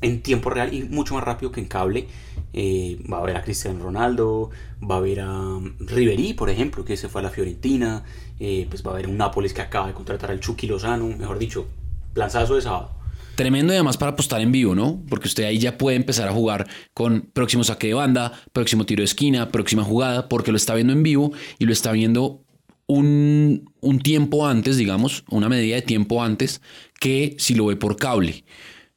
en 0.00 0.22
tiempo 0.22 0.50
real 0.50 0.72
y 0.72 0.84
mucho 0.84 1.14
más 1.14 1.24
rápido 1.24 1.52
que 1.52 1.60
en 1.60 1.66
cable. 1.66 2.06
Eh, 2.52 2.98
va 3.10 3.18
a 3.18 3.22
ver 3.22 3.36
a 3.36 3.42
Cristiano 3.42 3.82
Ronaldo, 3.82 4.50
va 4.82 4.96
a 4.96 5.00
ver 5.00 5.20
a 5.20 5.30
um, 5.30 5.72
Ribery, 5.78 6.34
por 6.34 6.50
ejemplo, 6.50 6.84
que 6.84 6.96
se 6.96 7.08
fue 7.08 7.20
a 7.20 7.24
la 7.24 7.30
Fiorentina, 7.30 8.02
eh, 8.40 8.66
pues 8.68 8.84
va 8.84 8.90
a 8.90 8.94
ver 8.94 9.06
un 9.06 9.16
Nápoles 9.16 9.52
que 9.52 9.60
acaba 9.60 9.86
de 9.86 9.92
contratar 9.92 10.30
al 10.30 10.40
Chucky 10.40 10.66
Lozano, 10.66 11.06
mejor 11.06 11.38
dicho, 11.38 11.68
lanzazo 12.14 12.56
de 12.56 12.62
sábado. 12.62 12.90
Tremendo 13.36 13.72
y 13.72 13.76
además 13.76 13.96
para 13.96 14.12
apostar 14.12 14.40
en 14.40 14.52
vivo, 14.52 14.74
¿no? 14.74 15.02
Porque 15.08 15.28
usted 15.28 15.44
ahí 15.44 15.58
ya 15.58 15.78
puede 15.78 15.96
empezar 15.96 16.28
a 16.28 16.32
jugar 16.32 16.66
con 16.92 17.30
próximo 17.32 17.64
saque 17.64 17.86
de 17.86 17.94
banda, 17.94 18.32
próximo 18.52 18.84
tiro 18.84 19.00
de 19.00 19.06
esquina, 19.06 19.50
próxima 19.50 19.84
jugada, 19.84 20.28
porque 20.28 20.50
lo 20.50 20.56
está 20.56 20.74
viendo 20.74 20.92
en 20.92 21.02
vivo 21.02 21.32
y 21.58 21.64
lo 21.64 21.72
está 21.72 21.92
viendo 21.92 22.42
un, 22.86 23.72
un 23.80 24.00
tiempo 24.00 24.46
antes, 24.46 24.76
digamos, 24.76 25.24
una 25.30 25.48
medida 25.48 25.76
de 25.76 25.82
tiempo 25.82 26.22
antes 26.22 26.60
que 26.98 27.36
si 27.38 27.54
lo 27.54 27.66
ve 27.66 27.76
por 27.76 27.96
cable. 27.96 28.44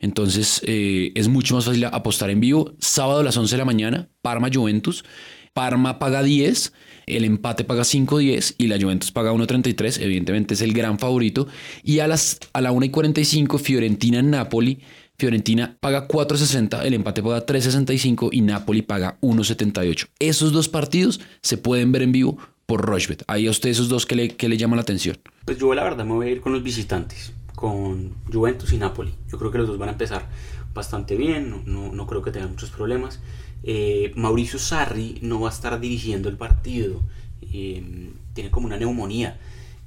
Entonces 0.04 0.62
eh, 0.66 1.14
es 1.16 1.30
mucho 1.30 1.56
más 1.56 1.64
fácil 1.64 1.86
apostar 1.86 2.30
en 2.30 2.42
vivo. 2.42 2.74
Sábado 2.78 3.22
a 3.22 3.24
las 3.24 3.38
11 3.38 3.56
de 3.56 3.58
la 3.58 3.64
mañana, 3.64 4.10
Parma 4.22 4.50
Juventus. 4.54 5.06
Parma 5.54 5.98
paga 5.98 6.22
10, 6.22 6.74
el 7.06 7.24
empate 7.24 7.64
paga 7.64 7.84
5.10 7.84 8.56
y 8.58 8.68
la 8.68 8.78
Juventus 8.78 9.14
paga 9.14 9.32
1.33. 9.32 10.02
Evidentemente 10.02 10.56
es 10.56 10.62
el 10.62 10.74
gran 10.74 11.00
favorito. 11.00 11.48
Y 11.84 12.00
a, 12.00 12.08
las, 12.08 12.40
a 12.52 12.60
la 12.60 12.74
1 12.74 12.88
y 12.88 12.90
45, 12.90 13.58
Fiorentina 13.60 14.22
Napoli. 14.22 14.80
Fiorentina 15.18 15.78
paga 15.80 16.08
4.60, 16.08 16.84
el 16.84 16.96
empate 16.96 17.24
paga 17.24 17.46
3.65 17.46 18.30
y 18.34 18.42
Napoli 18.42 18.82
paga 18.82 19.18
1.78. 19.22 20.10
Esos 20.20 20.52
dos 20.52 20.68
partidos 20.68 21.22
se 21.42 21.56
pueden 21.56 21.94
ver 21.94 22.02
en 22.02 22.12
vivo 22.12 22.38
por 22.66 22.82
Rochbet. 22.82 23.24
Ahí 23.28 23.48
a 23.48 23.52
usted 23.52 23.70
esos 23.70 23.88
dos 23.88 24.06
que 24.06 24.16
le, 24.16 24.30
que 24.36 24.50
le 24.50 24.58
llaman 24.58 24.78
la 24.78 24.82
atención. 24.82 25.18
Pues 25.46 25.60
yo 25.60 25.74
la 25.74 25.84
verdad 25.84 26.04
me 26.04 26.14
voy 26.14 26.28
a 26.28 26.32
ir 26.32 26.42
con 26.42 26.52
los 26.52 26.62
visitantes 26.62 27.32
con 27.56 28.16
Juventus 28.32 28.74
y 28.74 28.78
Napoli. 28.78 29.14
Yo 29.32 29.38
creo 29.38 29.52
que 29.52 29.58
los 29.58 29.68
dos 29.68 29.78
van 29.78 29.90
a 29.90 29.94
empezar 29.94 30.28
bastante 30.74 31.16
bien, 31.16 31.64
no, 31.66 31.92
no, 31.92 32.08
creo 32.08 32.22
que 32.22 32.32
tengan 32.32 32.52
muchos 32.52 32.72
problemas. 32.72 33.20
Eh, 33.64 34.12
Mauricio 34.16 34.60
Sarri 34.60 35.20
no 35.22 35.40
va 35.40 35.50
a 35.50 35.54
estar 35.54 35.80
dirigiendo 35.80 36.30
el 36.30 36.38
partido, 36.38 37.02
eh, 37.42 38.12
tiene 38.34 38.52
como 38.52 38.68
una 38.68 38.78
neumonía. 38.78 39.40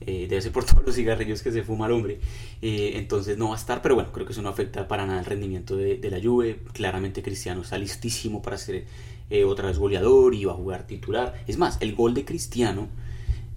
Eh, 0.03 0.27
debe 0.29 0.43
ser 0.43 0.53
por 0.53 0.65
todos 0.65 0.85
los 0.85 0.95
cigarrillos 0.95 1.43
que 1.43 1.51
se 1.51 1.63
fuma 1.63 1.87
el 1.87 1.93
hombre. 1.93 2.21
entonces 2.61 3.39
no 3.39 3.49
va 3.49 3.55
a 3.55 3.59
estar, 3.59 3.83
pero 3.83 3.95
bueno, 3.95 4.13
creo 4.13 4.27
que 4.27 4.33
eso 4.33 4.43
no 4.43 4.51
afecta 4.51 4.87
para 4.89 5.07
nada 5.07 5.21
el 5.21 5.25
rendimiento 5.25 5.77
de, 5.77 5.99
la 6.11 6.21
Juve. 6.23 6.61
Claramente 6.73 7.23
Cristiano 7.23 7.63
está 7.63 7.79
listísimo 7.79 8.43
para 8.43 8.59
ser 8.59 8.87
otra 9.47 9.69
vez 9.69 9.79
goleador 9.79 10.35
y 10.35 10.45
va 10.45 10.53
a 10.53 10.57
jugar 10.57 10.87
titular. 10.87 11.43
Es 11.47 11.59
más, 11.59 11.79
el 11.81 11.95
gol 11.95 12.15
de 12.15 12.25
Cristiano 12.25 12.89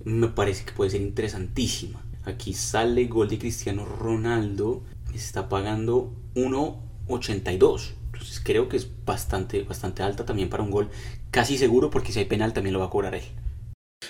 me 0.04 0.30
parece 0.30 0.66
que 0.66 0.72
puede 0.72 0.92
ser 0.92 1.01
interesantísima. 1.01 2.01
Aquí 2.25 2.53
sale 2.53 3.05
gol 3.05 3.29
de 3.29 3.39
Cristiano 3.39 3.85
Ronaldo. 3.85 4.83
Está 5.13 5.49
pagando 5.49 6.13
1.82. 6.35 7.91
Entonces 8.13 8.41
creo 8.43 8.69
que 8.69 8.77
es 8.77 8.89
bastante, 9.05 9.63
bastante 9.63 10.03
alta 10.03 10.25
también 10.25 10.49
para 10.49 10.63
un 10.63 10.71
gol. 10.71 10.89
Casi 11.31 11.57
seguro 11.57 11.89
porque 11.89 12.11
si 12.11 12.19
hay 12.19 12.25
penal 12.25 12.53
también 12.53 12.73
lo 12.73 12.79
va 12.79 12.88
a 12.88 12.89
cobrar 12.89 13.15
él. 13.15 13.23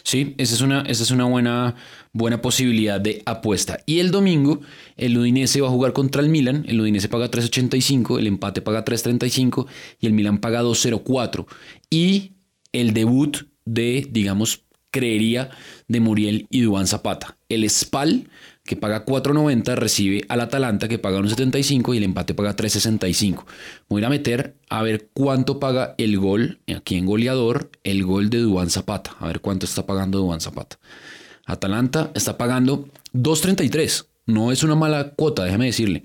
Sí, 0.04 0.36
esa 0.38 0.56
es 0.56 0.62
una, 0.62 0.82
esa 0.82 1.04
es 1.04 1.12
una 1.12 1.26
buena, 1.26 1.76
buena 2.14 2.42
posibilidad 2.42 3.00
de 3.00 3.22
apuesta. 3.26 3.80
Y 3.86 4.00
el 4.00 4.12
domingo, 4.12 4.62
el 4.98 5.18
Udinese 5.18 5.62
va 5.62 5.68
a 5.68 5.72
jugar 5.72 5.94
contra 5.94 6.22
el 6.22 6.30
Milan. 6.30 6.66
El 6.68 6.82
Udinese 6.82 7.10
paga 7.10 7.30
3.85, 7.30 8.18
el 8.18 8.28
empate 8.28 8.62
paga 8.62 8.86
3.35 8.86 9.68
y 10.00 10.08
el 10.08 10.14
Milan 10.14 10.40
paga 10.40 10.64
2.04. 10.64 11.46
Y 11.90 12.34
el 12.72 12.94
debut 12.94 13.48
de, 13.66 14.08
digamos, 14.10 14.64
creería, 14.92 15.50
de 15.88 16.00
Muriel 16.00 16.48
y 16.50 16.62
Dubán 16.62 16.88
Zapata. 16.88 17.38
El 17.50 17.70
Spal, 17.70 18.30
que 18.64 18.76
paga 18.76 19.06
4.90, 19.06 19.76
recibe 19.76 20.24
al 20.30 20.42
Atalanta, 20.42 20.88
que 20.88 21.00
paga 21.00 21.20
1.75 21.20 21.94
y 21.94 21.98
el 21.98 22.04
empate 22.04 22.34
paga 22.34 22.56
3.65. 22.56 23.46
Voy 23.88 24.04
a 24.04 24.08
a 24.08 24.10
meter 24.10 24.56
a 24.70 24.82
ver 24.84 25.10
cuánto 25.14 25.60
paga 25.60 25.96
el 25.98 26.18
gol, 26.18 26.60
aquí 26.76 26.96
en 26.96 27.06
goleador, 27.06 27.72
el 27.84 28.04
gol 28.04 28.30
de 28.30 28.40
Dubán 28.40 28.70
Zapata. 28.70 29.16
A 29.20 29.28
ver 29.28 29.42
cuánto 29.42 29.66
está 29.66 29.86
pagando 29.86 30.20
Dubán 30.20 30.42
Zapata. 30.42 30.80
Atalanta 31.46 32.12
está 32.14 32.38
pagando 32.38 32.90
2.33. 33.14 34.06
No 34.26 34.52
es 34.52 34.62
una 34.64 34.76
mala 34.76 35.14
cuota, 35.16 35.44
déjame 35.44 35.66
decirle 35.66 36.04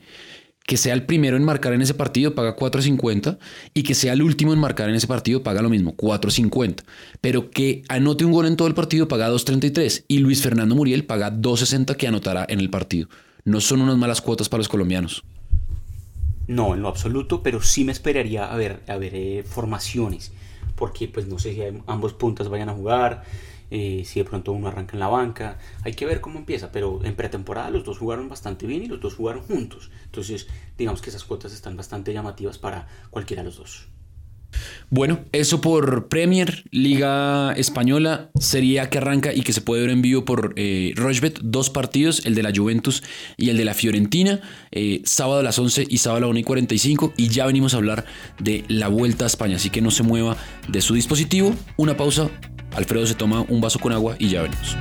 que 0.67 0.77
sea 0.77 0.95
el 0.95 1.05
primero 1.05 1.37
en 1.37 1.45
marcar 1.45 1.73
en 1.75 1.83
ese 1.83 1.95
partido 1.95 2.35
paga 2.35 2.57
4.50 2.57 3.39
y 3.75 3.83
que 3.83 3.95
sea 3.95 4.15
el 4.15 4.23
último 4.23 4.53
en 4.53 4.59
marcar 4.59 4.89
en 4.89 4.95
ese 4.95 5.07
partido 5.07 5.43
paga 5.43 5.63
lo 5.63 5.69
mismo, 5.69 5.95
4.50. 5.97 6.85
Pero 7.21 7.51
que 7.51 7.83
anote 7.89 8.25
un 8.25 8.33
gol 8.33 8.47
en 8.47 8.57
todo 8.57 8.69
el 8.69 8.75
partido 8.75 9.07
paga 9.07 9.31
2.33 9.31 10.05
y 10.09 10.19
Luis 10.19 10.43
Fernando 10.43 10.75
Muriel 10.75 11.05
paga 11.05 11.31
2.60 11.31 11.97
que 11.97 12.09
anotará 12.09 12.47
en 12.49 12.61
el 12.61 12.71
partido. 12.71 13.09
No 13.45 13.61
son 13.61 13.83
unas 13.83 13.99
malas 13.99 14.23
cuotas 14.23 14.49
para 14.49 14.61
los 14.61 14.69
colombianos. 14.69 15.23
No, 16.47 16.75
en 16.75 16.83
lo 16.83 16.89
absoluto, 16.89 17.43
pero 17.43 17.63
sí 17.63 17.85
me 17.85 17.93
esperaría 17.93 18.51
a 18.51 18.57
ver, 18.57 18.83
a 18.87 18.97
ver 18.97 19.15
eh, 19.15 19.45
formaciones, 19.47 20.33
porque 20.77 21.09
pues 21.09 21.27
no 21.27 21.39
sé 21.39 21.55
si 21.55 21.63
ambos 21.87 22.13
puntas 22.15 22.49
vayan 22.49 22.69
a 22.69 22.75
jugar, 22.75 23.25
eh, 23.77 24.05
si 24.05 24.21
de 24.21 24.25
pronto 24.25 24.53
uno 24.53 24.69
arranca 24.69 24.93
en 24.93 25.01
la 25.01 25.09
banca, 25.09 25.59
hay 25.83 25.95
que 25.95 26.07
ver 26.07 26.21
cómo 26.21 26.39
empieza, 26.39 26.71
pero 26.71 27.05
en 27.05 27.17
pretemporada 27.17 27.71
los 27.71 27.83
dos 27.83 27.99
jugaron 27.99 28.29
bastante 28.29 28.69
bien 28.69 28.85
y 28.85 28.87
los 28.87 29.01
dos 29.01 29.15
jugaron 29.15 29.43
juntos, 29.43 29.91
entonces 30.05 30.47
digamos 30.79 31.03
que 31.03 31.11
esas 31.11 31.25
cuotas 31.25 31.53
están 31.53 31.77
bastante 31.77 32.13
llamativas 32.13 32.57
para 32.57 32.87
cualquiera 33.11 33.43
de 33.43 33.47
los 33.49 33.57
dos. 33.57 33.89
Bueno, 34.91 35.25
eso 35.33 35.61
por 35.61 36.07
Premier, 36.07 36.63
Liga 36.71 37.53
Española, 37.55 38.31
sería 38.39 38.91
que 38.91 38.99
arranca 38.99 39.35
y 39.35 39.41
que 39.41 39.53
se 39.53 39.61
puede 39.61 39.83
ver 39.83 39.91
en 39.91 40.03
vivo 40.03 40.25
por 40.25 40.53
eh, 40.55 40.93
Rochbet, 40.95 41.41
dos 41.43 41.69
partidos, 41.69 42.25
el 42.27 42.37
de 42.37 42.45
la 42.45 42.53
Juventus 42.55 43.03
y 43.37 43.51
el 43.51 43.57
de 43.57 43.65
la 43.65 43.75
Fiorentina, 43.75 44.41
eh, 44.71 45.03
sábado 45.05 45.41
a 45.41 45.43
las 45.43 45.59
11 45.59 45.87
y 45.89 45.99
sábado 45.99 46.19
a 46.19 46.21
las 46.21 46.31
1 46.31 46.39
y 46.39 46.45
45, 46.45 47.15
y 47.17 47.27
ya 47.27 47.45
venimos 47.47 47.75
a 47.75 47.79
hablar 47.79 48.05
de 48.39 48.65
la 48.69 48.87
Vuelta 48.87 49.25
a 49.25 49.27
España, 49.27 49.57
así 49.57 49.71
que 49.71 49.81
no 49.81 49.91
se 49.91 50.05
mueva 50.05 50.37
de 50.69 50.81
su 50.81 50.95
dispositivo, 50.95 51.53
una 51.77 51.97
pausa, 51.97 52.31
Alfredo 52.75 53.07
se 53.07 53.15
toma 53.15 53.45
un 53.49 53.61
vaso 53.61 53.79
con 53.79 53.93
agua 53.93 54.17
y 54.19 54.31
ya 54.31 54.43
venimos. 54.43 54.77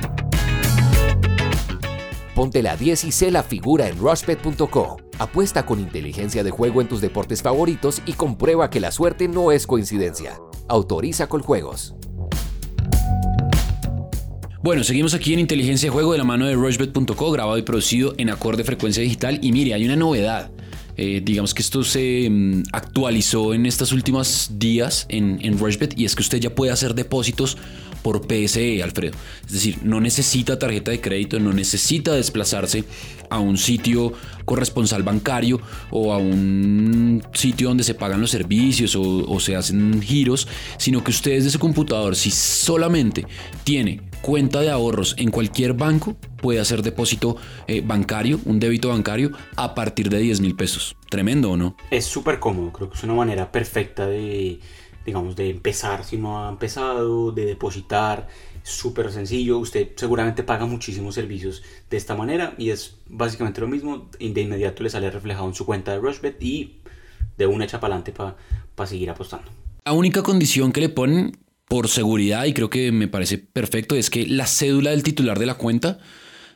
Ponte 2.34 2.62
la 2.62 2.76
10 2.76 3.04
y 3.04 3.12
sé 3.12 3.30
la 3.30 3.42
figura 3.42 3.88
en 3.88 3.96
rushbet.co. 3.96 4.96
Apuesta 5.18 5.64
con 5.64 5.78
inteligencia 5.78 6.42
de 6.42 6.50
juego 6.50 6.80
en 6.80 6.88
tus 6.88 7.00
deportes 7.00 7.42
favoritos 7.42 8.02
y 8.06 8.14
comprueba 8.14 8.70
que 8.70 8.80
la 8.80 8.90
suerte 8.90 9.28
no 9.28 9.52
es 9.52 9.66
coincidencia. 9.66 10.38
Autoriza 10.68 11.28
con 11.28 11.42
juegos. 11.42 11.94
Bueno, 14.64 14.82
seguimos 14.82 15.12
aquí 15.12 15.34
en 15.34 15.40
Inteligencia 15.40 15.88
de 15.88 15.92
Juego 15.92 16.12
de 16.12 16.18
la 16.18 16.24
mano 16.24 16.46
de 16.46 16.54
rushbet.co, 16.54 17.30
grabado 17.32 17.58
y 17.58 17.62
producido 17.62 18.14
en 18.16 18.30
acorde 18.30 18.64
frecuencia 18.64 19.02
digital. 19.02 19.38
Y 19.42 19.52
mire, 19.52 19.74
hay 19.74 19.84
una 19.84 19.94
novedad. 19.94 20.50
Eh, 20.96 21.20
digamos 21.24 21.54
que 21.54 21.62
esto 21.62 21.82
se 21.84 22.28
mm, 22.30 22.62
actualizó 22.72 23.54
en 23.54 23.66
estos 23.66 23.92
últimos 23.92 24.50
días 24.58 25.06
en, 25.08 25.38
en 25.42 25.58
Rushbet 25.58 25.98
y 25.98 26.04
es 26.04 26.14
que 26.14 26.22
usted 26.22 26.38
ya 26.38 26.54
puede 26.54 26.72
hacer 26.72 26.94
depósitos 26.94 27.56
por 28.04 28.26
PSE, 28.26 28.82
Alfredo. 28.82 29.16
Es 29.46 29.52
decir, 29.52 29.78
no 29.82 29.98
necesita 29.98 30.58
tarjeta 30.58 30.90
de 30.90 31.00
crédito, 31.00 31.40
no 31.40 31.54
necesita 31.54 32.12
desplazarse 32.12 32.84
a 33.30 33.38
un 33.38 33.56
sitio 33.56 34.12
corresponsal 34.44 35.02
bancario 35.02 35.58
o 35.90 36.12
a 36.12 36.18
un 36.18 37.22
sitio 37.32 37.68
donde 37.68 37.82
se 37.82 37.94
pagan 37.94 38.20
los 38.20 38.30
servicios 38.30 38.94
o, 38.94 39.40
se 39.40 39.56
hacen 39.56 40.02
giros, 40.02 40.46
sino 40.76 41.02
que 41.02 41.12
usted 41.12 41.32
desde 41.32 41.50
su 41.50 41.58
computador, 41.58 42.14
si 42.14 42.30
solamente 42.30 43.26
tiene 43.64 44.02
cuenta 44.24 44.62
de 44.62 44.70
ahorros 44.70 45.14
en 45.18 45.30
cualquier 45.30 45.74
banco, 45.74 46.16
puede 46.40 46.58
hacer 46.58 46.80
depósito 46.80 47.36
eh, 47.66 47.82
bancario, 47.84 48.40
un 48.46 48.58
débito 48.58 48.88
bancario, 48.88 49.32
a 49.54 49.74
partir 49.74 50.08
de 50.08 50.18
10 50.18 50.40
mil 50.40 50.56
pesos. 50.56 50.96
Tremendo, 51.10 51.50
¿o 51.50 51.58
no? 51.58 51.76
Es 51.90 52.06
súper 52.06 52.40
cómodo, 52.40 52.72
creo 52.72 52.88
que 52.88 52.96
es 52.96 53.04
una 53.04 53.12
manera 53.12 53.52
perfecta 53.52 54.06
de 54.06 54.60
digamos, 55.04 55.36
de 55.36 55.50
empezar 55.50 56.02
si 56.02 56.16
no 56.16 56.42
ha 56.42 56.48
empezado, 56.48 57.30
de 57.32 57.44
depositar, 57.44 58.26
súper 58.62 59.12
sencillo, 59.12 59.58
usted 59.58 59.90
seguramente 59.94 60.42
paga 60.42 60.64
muchísimos 60.64 61.14
servicios 61.14 61.62
de 61.90 61.98
esta 61.98 62.14
manera 62.14 62.54
y 62.56 62.70
es 62.70 62.96
básicamente 63.06 63.60
lo 63.60 63.68
mismo, 63.68 64.08
de 64.18 64.40
inmediato 64.40 64.82
le 64.82 64.88
sale 64.88 65.10
reflejado 65.10 65.46
en 65.46 65.54
su 65.54 65.66
cuenta 65.66 65.92
de 65.92 65.98
Rushbet 65.98 66.42
y 66.42 66.78
de 67.36 67.46
una 67.46 67.66
echa 67.66 67.78
para 67.78 67.96
adelante 67.96 68.14
para 68.74 68.86
seguir 68.88 69.10
apostando. 69.10 69.50
La 69.84 69.92
única 69.92 70.22
condición 70.22 70.72
que 70.72 70.80
le 70.80 70.88
ponen 70.88 71.43
por 71.66 71.88
seguridad, 71.88 72.44
y 72.44 72.52
creo 72.52 72.70
que 72.70 72.92
me 72.92 73.08
parece 73.08 73.38
perfecto, 73.38 73.94
es 73.96 74.10
que 74.10 74.26
la 74.26 74.46
cédula 74.46 74.90
del 74.90 75.02
titular 75.02 75.38
de 75.38 75.46
la 75.46 75.54
cuenta, 75.54 75.98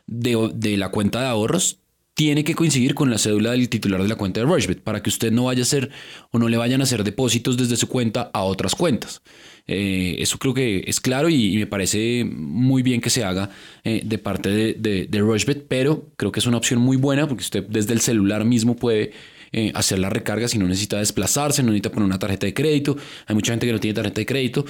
de, 0.07 0.51
de 0.53 0.77
la 0.77 0.89
cuenta 0.89 1.21
de 1.21 1.27
ahorros, 1.27 1.79
tiene 2.19 2.43
que 2.43 2.53
coincidir 2.53 2.95
con 2.95 3.09
la 3.09 3.17
cédula 3.17 3.51
del 3.51 3.69
titular 3.69 4.01
de 4.03 4.09
la 4.09 4.15
cuenta 4.15 4.41
de 4.41 4.45
Rushbet 4.45 4.81
para 4.81 5.01
que 5.01 5.09
usted 5.09 5.31
no 5.31 5.45
vaya 5.45 5.61
a 5.61 5.63
hacer 5.63 5.89
o 6.31 6.37
no 6.37 6.49
le 6.49 6.57
vayan 6.57 6.81
a 6.81 6.83
hacer 6.83 7.05
depósitos 7.05 7.55
desde 7.55 7.77
su 7.77 7.87
cuenta 7.87 8.29
a 8.33 8.43
otras 8.43 8.75
cuentas. 8.75 9.21
Eh, 9.67 10.17
eso 10.19 10.37
creo 10.37 10.53
que 10.53 10.83
es 10.85 10.99
claro 10.99 11.29
y, 11.29 11.55
me 11.57 11.65
parece 11.65 12.25
muy 12.25 12.83
bien 12.83 12.99
que 12.99 13.09
se 13.09 13.23
haga 13.23 13.51
eh, 13.85 14.01
de 14.03 14.17
parte 14.17 14.49
de, 14.49 15.07
de, 15.09 15.19
Rushbet, 15.19 15.67
pero 15.69 16.09
creo 16.17 16.33
que 16.33 16.41
es 16.41 16.45
una 16.45 16.57
opción 16.57 16.81
muy 16.81 16.97
buena 16.97 17.25
porque 17.25 17.43
usted 17.43 17.63
desde 17.69 17.93
el 17.93 18.01
celular 18.01 18.43
mismo 18.43 18.75
puede 18.75 19.13
eh, 19.53 19.71
hacer 19.73 19.99
la 19.99 20.09
recarga 20.09 20.49
si 20.49 20.57
no 20.57 20.67
necesita 20.67 20.97
desplazarse, 20.97 21.63
no 21.63 21.69
necesita 21.69 21.91
poner 21.91 22.05
una 22.05 22.19
tarjeta 22.19 22.47
de 22.47 22.53
crédito. 22.53 22.97
Hay 23.27 23.35
mucha 23.35 23.53
gente 23.53 23.65
que 23.65 23.71
no 23.71 23.79
tiene 23.79 23.93
tarjeta 23.93 24.19
de 24.19 24.25
crédito. 24.25 24.65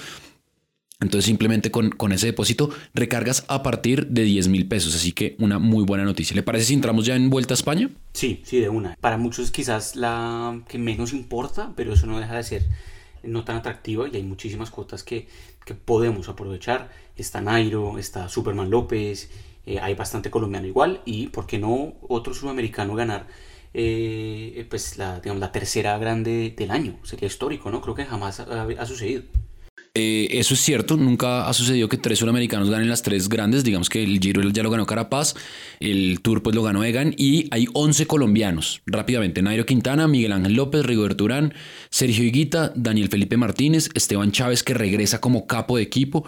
Entonces 1.02 1.28
simplemente 1.28 1.72
con, 1.72 2.12
ese 2.12 2.26
depósito 2.26 2.72
recargas 2.94 3.46
a 3.48 3.64
partir 3.64 4.08
de 4.08 4.24
10 4.24 4.50
mil 4.50 4.68
pesos. 4.68 4.94
Así 4.96 5.14
que 5.14 5.38
una 5.40 5.58
muy 5.58 5.86
buena 5.86 6.04
noticia. 6.04 6.36
¿Le 6.36 6.44
parece 6.44 6.66
si 6.66 6.74
entramos 6.74 7.06
ya 7.06 7.16
en 7.16 7.30
Vuelta 7.30 7.54
a 7.54 7.56
España? 7.56 7.90
Sí, 8.12 8.42
sí, 8.44 8.60
de 8.60 8.68
una. 8.68 8.98
Para 9.00 9.18
muchos 9.18 9.50
quizás 9.50 9.96
la 9.96 10.62
que 10.68 10.78
menos 10.78 11.14
importa, 11.14 11.72
pero 11.78 11.94
eso 11.94 12.06
no 12.06 12.20
deja 12.20 12.36
de 12.36 12.44
ser 12.44 12.64
no 13.24 13.46
tan 13.46 13.56
atractiva 13.56 14.10
y 14.10 14.18
hay 14.18 14.24
muchísimas 14.24 14.72
cuotas 14.72 15.04
que, 15.04 15.28
podemos 15.86 16.28
aprovechar. 16.28 16.90
Está 17.16 17.42
Nairo, 17.42 18.00
está 18.00 18.28
Superman 18.28 18.72
López, 18.72 19.30
eh, 19.68 19.80
hay 19.80 19.94
bastante 19.94 20.32
colombiano 20.32 20.66
igual 20.66 21.02
y, 21.06 21.28
¿por 21.28 21.46
qué 21.46 21.60
no, 21.60 21.94
otro 22.10 22.34
sudamericano 22.34 22.96
ganar? 22.96 23.28
Eh, 23.74 24.66
pues 24.68 24.98
la, 24.98 25.20
digamos, 25.20 25.40
la 25.40 25.52
tercera 25.52 25.98
grande 26.00 26.56
del 26.58 26.72
año. 26.72 26.98
Sería 27.04 27.28
histórico, 27.28 27.70
¿no? 27.70 27.82
Creo 27.82 27.94
que 27.94 28.06
jamás 28.06 28.40
ha 28.40 28.86
sucedido. 28.88 29.24
Eh, 30.02 30.40
eso 30.40 30.54
es 30.54 30.62
cierto, 30.62 30.96
nunca 30.96 31.50
ha 31.50 31.54
sucedido 31.54 31.90
que 31.90 31.98
tres 31.98 32.20
sudamericanos 32.20 32.70
ganen 32.70 32.88
las 32.88 33.02
tres 33.02 33.28
grandes. 33.28 33.66
Digamos 33.66 33.90
que 33.90 34.02
el 34.02 34.22
Giro 34.22 34.42
ya 34.50 34.64
lo 34.64 34.70
ganó 34.70 34.86
Carapaz, 34.86 35.36
el 35.82 36.22
Tour 36.22 36.42
pues 36.42 36.56
lo 36.56 36.64
ganó 36.64 36.86
Egan 36.86 37.14
y 37.18 37.50
hay 37.52 37.68
11 37.74 38.08
colombianos. 38.08 38.82
Rápidamente, 38.86 39.42
Nairo 39.42 39.66
Quintana, 39.66 40.08
Miguel 40.08 40.32
Ángel 40.32 40.54
López, 40.54 40.86
Rigoberto 40.86 41.26
Urán, 41.26 41.54
Sergio 41.90 42.24
Higuita, 42.24 42.72
Daniel 42.78 43.10
Felipe 43.10 43.36
Martínez, 43.36 43.90
Esteban 43.94 44.32
Chávez 44.32 44.64
que 44.64 44.74
regresa 44.74 45.20
como 45.20 45.48
capo 45.48 45.76
de 45.76 45.84
equipo, 45.84 46.24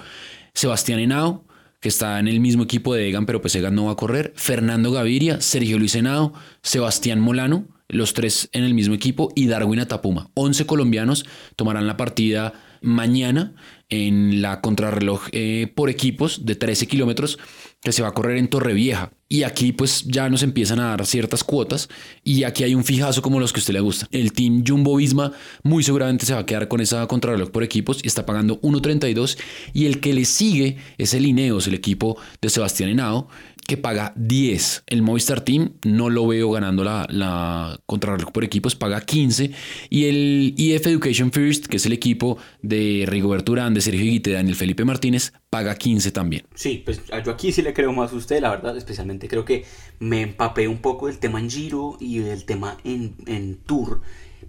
Sebastián 0.54 1.00
Henao, 1.00 1.46
que 1.80 1.88
está 1.88 2.20
en 2.20 2.28
el 2.28 2.42
mismo 2.42 2.64
equipo 2.64 2.94
de 2.94 3.08
Egan, 3.08 3.26
pero 3.26 3.40
pues 3.40 3.56
Egan 3.56 3.74
no 3.74 3.86
va 3.86 3.94
a 3.94 3.96
correr, 3.96 4.34
Fernando 4.36 4.92
Gaviria, 4.92 5.40
Sergio 5.40 5.80
Luis 5.80 5.96
Henao, 5.96 6.34
Sebastián 6.62 7.22
Molano, 7.22 7.70
los 7.88 8.14
tres 8.14 8.50
en 8.52 8.66
el 8.66 8.74
mismo 8.74 8.96
equipo 8.96 9.32
y 9.34 9.48
Darwin 9.48 9.80
Atapuma. 9.80 10.30
11 10.34 10.66
colombianos 10.66 11.26
tomarán 11.56 11.88
la 11.88 11.96
partida 11.96 12.54
mañana 12.82 13.54
en 13.90 14.42
la 14.42 14.62
contrarreloj 14.62 15.28
eh, 15.32 15.72
por 15.76 15.90
equipos 15.90 16.46
de 16.46 16.56
13 16.56 16.88
kilómetros 16.88 17.38
que 17.82 17.92
se 17.92 18.02
va 18.02 18.10
a 18.10 18.14
correr 18.14 18.38
en 18.38 18.48
Torrevieja. 18.48 19.12
Y 19.28 19.44
aquí 19.44 19.72
pues 19.72 20.04
ya 20.06 20.30
nos 20.30 20.44
empiezan 20.44 20.80
a 20.80 20.90
dar 20.90 21.06
ciertas 21.06 21.44
cuotas 21.44 21.90
y 22.24 22.44
aquí 22.44 22.64
hay 22.64 22.76
un 22.76 22.84
fijazo 22.84 23.22
como 23.22 23.40
los 23.40 23.54
que 23.54 23.60
a 23.60 23.62
usted 23.62 23.74
le 23.74 23.80
gusta. 23.80 24.08
El 24.12 24.34
team 24.34 24.64
Jumbo 24.68 24.96
Visma 24.98 25.32
muy 25.64 25.84
seguramente 25.84 26.26
se 26.26 26.34
va 26.34 26.42
a 26.42 26.46
quedar 26.46 26.68
con 26.68 26.82
esa 26.82 27.08
contrarreloj 27.08 27.50
por 27.50 27.64
equipos 27.64 28.00
y 28.04 28.08
está 28.08 28.26
pagando 28.26 28.60
1.32 28.62 29.38
y 29.74 29.86
el 29.86 30.00
que 30.00 30.14
le 30.14 30.26
sigue 30.26 30.78
es 30.98 31.14
el 31.14 31.26
Ineos, 31.26 31.68
el 31.68 31.74
equipo 31.74 32.18
de 32.42 32.50
Sebastián 32.50 32.90
Henao 32.90 33.30
que 33.66 33.78
paga 33.78 34.14
10. 34.16 34.84
El 34.88 35.02
Movistar 35.02 35.42
Team 35.42 35.74
no 35.84 36.10
lo 36.10 36.28
veo 36.28 36.52
ganando 36.52 36.84
la, 36.84 37.08
la 37.10 37.80
contrarreloj 37.86 38.32
por 38.32 38.44
equipos, 38.44 38.76
paga 38.76 39.02
15. 39.02 39.52
Y 39.90 40.06
el 40.06 40.56
EF 40.58 40.88
Education 40.88 41.32
First, 41.32 41.68
que 41.68 41.78
es 41.78 41.86
el 41.86 41.94
equipo 41.94 42.38
de 42.62 43.06
Rigoberto 43.08 43.52
Urán, 43.54 43.74
de 43.74 43.82
Sergio 43.82 44.04
Guite, 44.04 44.32
Daniel 44.32 44.56
Felipe 44.56 44.86
Martínez, 44.86 45.34
paga 45.50 45.76
15 45.76 46.12
también. 46.12 46.44
Sí, 46.56 46.82
pues 46.84 47.02
yo 47.26 47.32
aquí 47.32 47.52
sí 47.52 47.62
le 47.62 47.74
creo 47.74 47.94
más 47.94 48.12
a 48.12 48.16
usted, 48.16 48.42
la 48.42 48.50
verdad, 48.50 48.76
especialmente 48.78 49.28
creo 49.28 49.46
que 49.46 49.66
me 50.00 50.22
empapé 50.22 50.68
un 50.68 50.80
poco 50.80 51.08
del 51.08 51.20
tema 51.20 51.40
en 51.40 51.50
Giro 51.50 51.98
y 52.00 52.20
del 52.20 52.46
tema 52.46 52.78
en, 52.84 53.16
en 53.28 53.58
Tour 53.58 54.02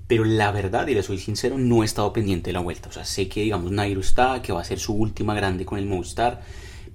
pero 0.08 0.24
la 0.24 0.50
verdad, 0.50 0.86
y 0.88 0.94
le 0.94 1.02
soy 1.02 1.16
sincero, 1.16 1.56
no 1.56 1.82
he 1.82 1.86
estado 1.86 2.12
pendiente 2.12 2.50
de 2.50 2.52
la 2.52 2.60
vuelta. 2.60 2.90
O 2.90 2.92
sea, 2.92 3.04
sé 3.04 3.28
que, 3.28 3.42
digamos, 3.42 3.70
Nairo 3.70 4.00
está, 4.00 4.42
que 4.42 4.52
va 4.52 4.60
a 4.60 4.64
ser 4.64 4.78
su 4.78 4.92
última 4.92 5.34
grande 5.34 5.64
con 5.64 5.78
el 5.78 5.86
Movistar, 5.86 6.42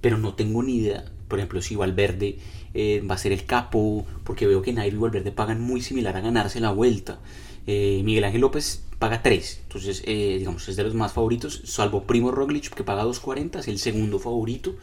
pero 0.00 0.18
no 0.18 0.34
tengo 0.34 0.62
ni 0.62 0.76
idea 0.76 1.04
por 1.28 1.38
ejemplo, 1.38 1.62
si 1.62 1.76
Valverde 1.76 2.38
eh, 2.74 3.02
va 3.08 3.14
a 3.14 3.18
ser 3.18 3.32
el 3.32 3.44
capo, 3.44 4.06
porque 4.24 4.46
veo 4.46 4.62
que 4.62 4.72
Nairo 4.72 4.96
y 4.96 5.00
Valverde 5.00 5.32
pagan 5.32 5.60
muy 5.60 5.80
similar 5.80 6.16
a 6.16 6.20
ganarse 6.20 6.60
la 6.60 6.72
vuelta. 6.72 7.18
Eh, 7.66 8.00
Miguel 8.04 8.24
Ángel 8.24 8.40
López 8.40 8.82
paga 8.98 9.22
3, 9.22 9.60
entonces 9.64 10.02
eh, 10.06 10.36
digamos 10.38 10.68
es 10.68 10.76
de 10.76 10.82
los 10.82 10.94
más 10.94 11.12
favoritos, 11.12 11.62
salvo 11.64 12.04
Primo 12.04 12.30
Roglic 12.30 12.74
que 12.74 12.82
paga 12.82 13.04
2.40, 13.04 13.60
es 13.60 13.68
el 13.68 13.78
segundo 13.78 14.18
favorito. 14.18 14.74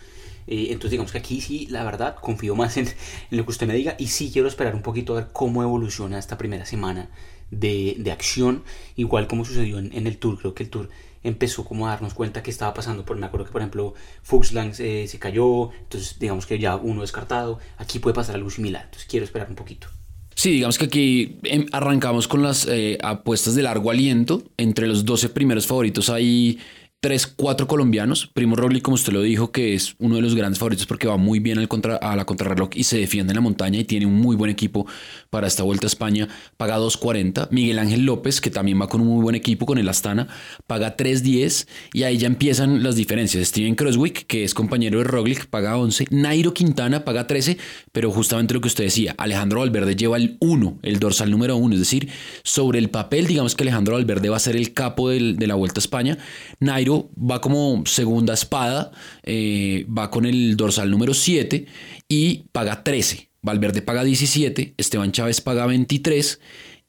entonces 0.47 0.91
digamos 0.91 1.11
que 1.11 1.17
aquí 1.17 1.41
sí, 1.41 1.67
la 1.69 1.83
verdad, 1.83 2.15
confío 2.21 2.55
más 2.55 2.77
en, 2.77 2.87
lo 3.31 3.43
que 3.43 3.51
usted 3.51 3.67
me 3.67 3.73
diga 3.73 3.95
y 3.97 4.07
sí 4.07 4.29
quiero 4.31 4.47
esperar 4.47 4.75
un 4.75 4.83
poquito 4.83 5.13
a 5.13 5.21
ver 5.21 5.29
cómo 5.33 5.63
evoluciona 5.63 6.19
esta 6.19 6.37
primera 6.37 6.65
semana 6.65 7.09
de, 7.51 7.95
de 7.97 8.11
acción, 8.11 8.63
igual 8.95 9.27
como 9.27 9.45
sucedió 9.45 9.79
en, 9.79 9.91
en 9.93 10.07
el 10.07 10.17
Tour, 10.17 10.37
creo 10.39 10.53
que 10.53 10.63
el 10.63 10.69
Tour 10.69 10.89
empezó 11.25 11.65
como 11.65 11.87
a 11.87 11.91
darnos 11.91 12.13
cuenta 12.13 12.43
que 12.43 12.51
estaba 12.51 12.73
pasando. 12.73 13.03
Por, 13.05 13.17
me 13.17 13.25
acuerdo 13.25 13.45
que, 13.45 13.51
por 13.51 13.61
ejemplo, 13.61 13.93
Fuxland 14.23 14.79
eh, 14.79 15.07
se 15.07 15.19
cayó, 15.19 15.71
entonces 15.73 16.17
digamos 16.19 16.45
que 16.45 16.59
ya 16.59 16.75
uno 16.75 17.01
descartado. 17.01 17.59
Aquí 17.77 17.99
puede 17.99 18.13
pasar 18.13 18.35
algo 18.35 18.49
similar, 18.49 18.83
entonces 18.85 19.07
quiero 19.09 19.25
esperar 19.25 19.49
un 19.49 19.55
poquito. 19.55 19.87
Sí, 20.35 20.51
digamos 20.51 20.77
que 20.77 20.85
aquí 20.85 21.39
em, 21.43 21.65
arrancamos 21.71 22.27
con 22.27 22.43
las 22.43 22.67
eh, 22.67 22.97
apuestas 23.01 23.55
de 23.55 23.63
largo 23.63 23.89
aliento. 23.89 24.43
Entre 24.57 24.85
los 24.85 25.05
12 25.05 25.29
primeros 25.29 25.65
favoritos 25.65 26.09
hay 26.09 26.59
tres, 26.99 27.27
cuatro 27.27 27.67
colombianos. 27.67 28.27
Primo 28.33 28.55
Roglic, 28.55 28.81
como 28.81 28.95
usted 28.95 29.13
lo 29.13 29.21
dijo, 29.21 29.51
que 29.51 29.75
es 29.75 29.95
uno 29.99 30.15
de 30.15 30.21
los 30.21 30.33
grandes 30.33 30.57
favoritos 30.57 30.87
porque 30.87 31.07
va 31.07 31.17
muy 31.17 31.39
bien 31.39 31.59
al 31.59 31.67
contra, 31.67 31.97
a 31.97 32.15
la 32.15 32.25
contrarreloj 32.25 32.69
y 32.73 32.83
se 32.83 32.97
defiende 32.97 33.31
en 33.31 33.35
la 33.35 33.41
montaña 33.41 33.79
y 33.79 33.83
tiene 33.83 34.05
un 34.07 34.15
muy 34.15 34.35
buen 34.35 34.49
equipo 34.49 34.87
para 35.29 35.45
esta 35.45 35.63
vuelta 35.63 35.85
a 35.85 35.89
España. 35.89 36.27
Paga 36.57 36.79
2.40. 36.79 37.49
Miguel 37.51 37.79
Ángel 37.79 38.05
López, 38.05 38.41
que 38.41 38.49
también 38.49 38.81
va 38.81 38.89
con 38.89 39.01
un 39.01 39.07
muy 39.07 39.21
buen 39.21 39.35
equipo 39.35 39.65
con 39.65 39.77
el 39.77 39.87
Astana, 39.87 40.27
paga 40.65 40.97
3.10 40.97 41.67
y 41.93 42.03
ahí 42.03 42.17
ya 42.17 42.27
empiezan 42.27 42.81
las 42.83 42.95
diferencias. 42.95 43.47
Steven 43.47 43.75
Crosswick, 43.75 44.25
que 44.25 44.43
es 44.43 44.53
compañero 44.53 44.97
de 44.99 45.03
Roglic, 45.03 45.45
paga 45.47 45.77
11. 45.77 46.07
Nairo 46.09 46.53
Quintana 46.53 47.05
paga 47.05 47.27
13, 47.27 47.57
pero 47.91 48.11
justamente 48.11 48.53
lo 48.53 48.61
que 48.61 48.67
usted 48.67 48.85
decía, 48.85 49.13
Alejandro 49.17 49.59
Valverde 49.59 49.95
lleva 49.95 50.17
el 50.17 50.37
1, 50.39 50.79
el 50.81 50.99
dorsal 50.99 51.29
número 51.29 51.55
1, 51.55 51.75
es 51.75 51.79
decir, 51.79 52.09
sobre 52.43 52.79
el 52.79 52.89
papel, 52.89 53.27
digamos 53.27 53.55
que 53.55 53.63
Alejandro 53.63 53.95
Valverde 53.95 54.29
va 54.29 54.37
a 54.37 54.39
ser 54.39 54.55
el 54.55 54.73
capo 54.73 55.09
de 55.09 55.47
la 55.47 55.55
vuelta 55.55 55.79
a 55.79 55.83
España. 55.83 56.17
Nairo 56.59 56.84
va 56.93 57.41
como 57.41 57.83
segunda 57.85 58.33
espada, 58.33 58.91
eh, 59.23 59.85
va 59.87 60.09
con 60.09 60.25
el 60.25 60.55
dorsal 60.57 60.89
número 60.91 61.13
7 61.13 61.65
y 62.07 62.45
paga 62.51 62.83
13. 62.83 63.29
Valverde 63.41 63.81
paga 63.81 64.03
17, 64.03 64.73
Esteban 64.77 65.11
Chávez 65.11 65.41
paga 65.41 65.65
23 65.65 66.39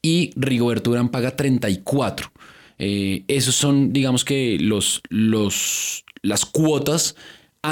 y 0.03 0.31
Rigoberto 0.37 0.91
Urán 0.91 1.11
paga 1.11 1.37
34. 1.37 2.33
Eh, 2.79 3.25
esos 3.29 3.55
son, 3.55 3.93
digamos 3.93 4.25
que, 4.25 4.59
los, 4.61 5.03
los, 5.09 6.05
las 6.23 6.45
cuotas 6.45 7.17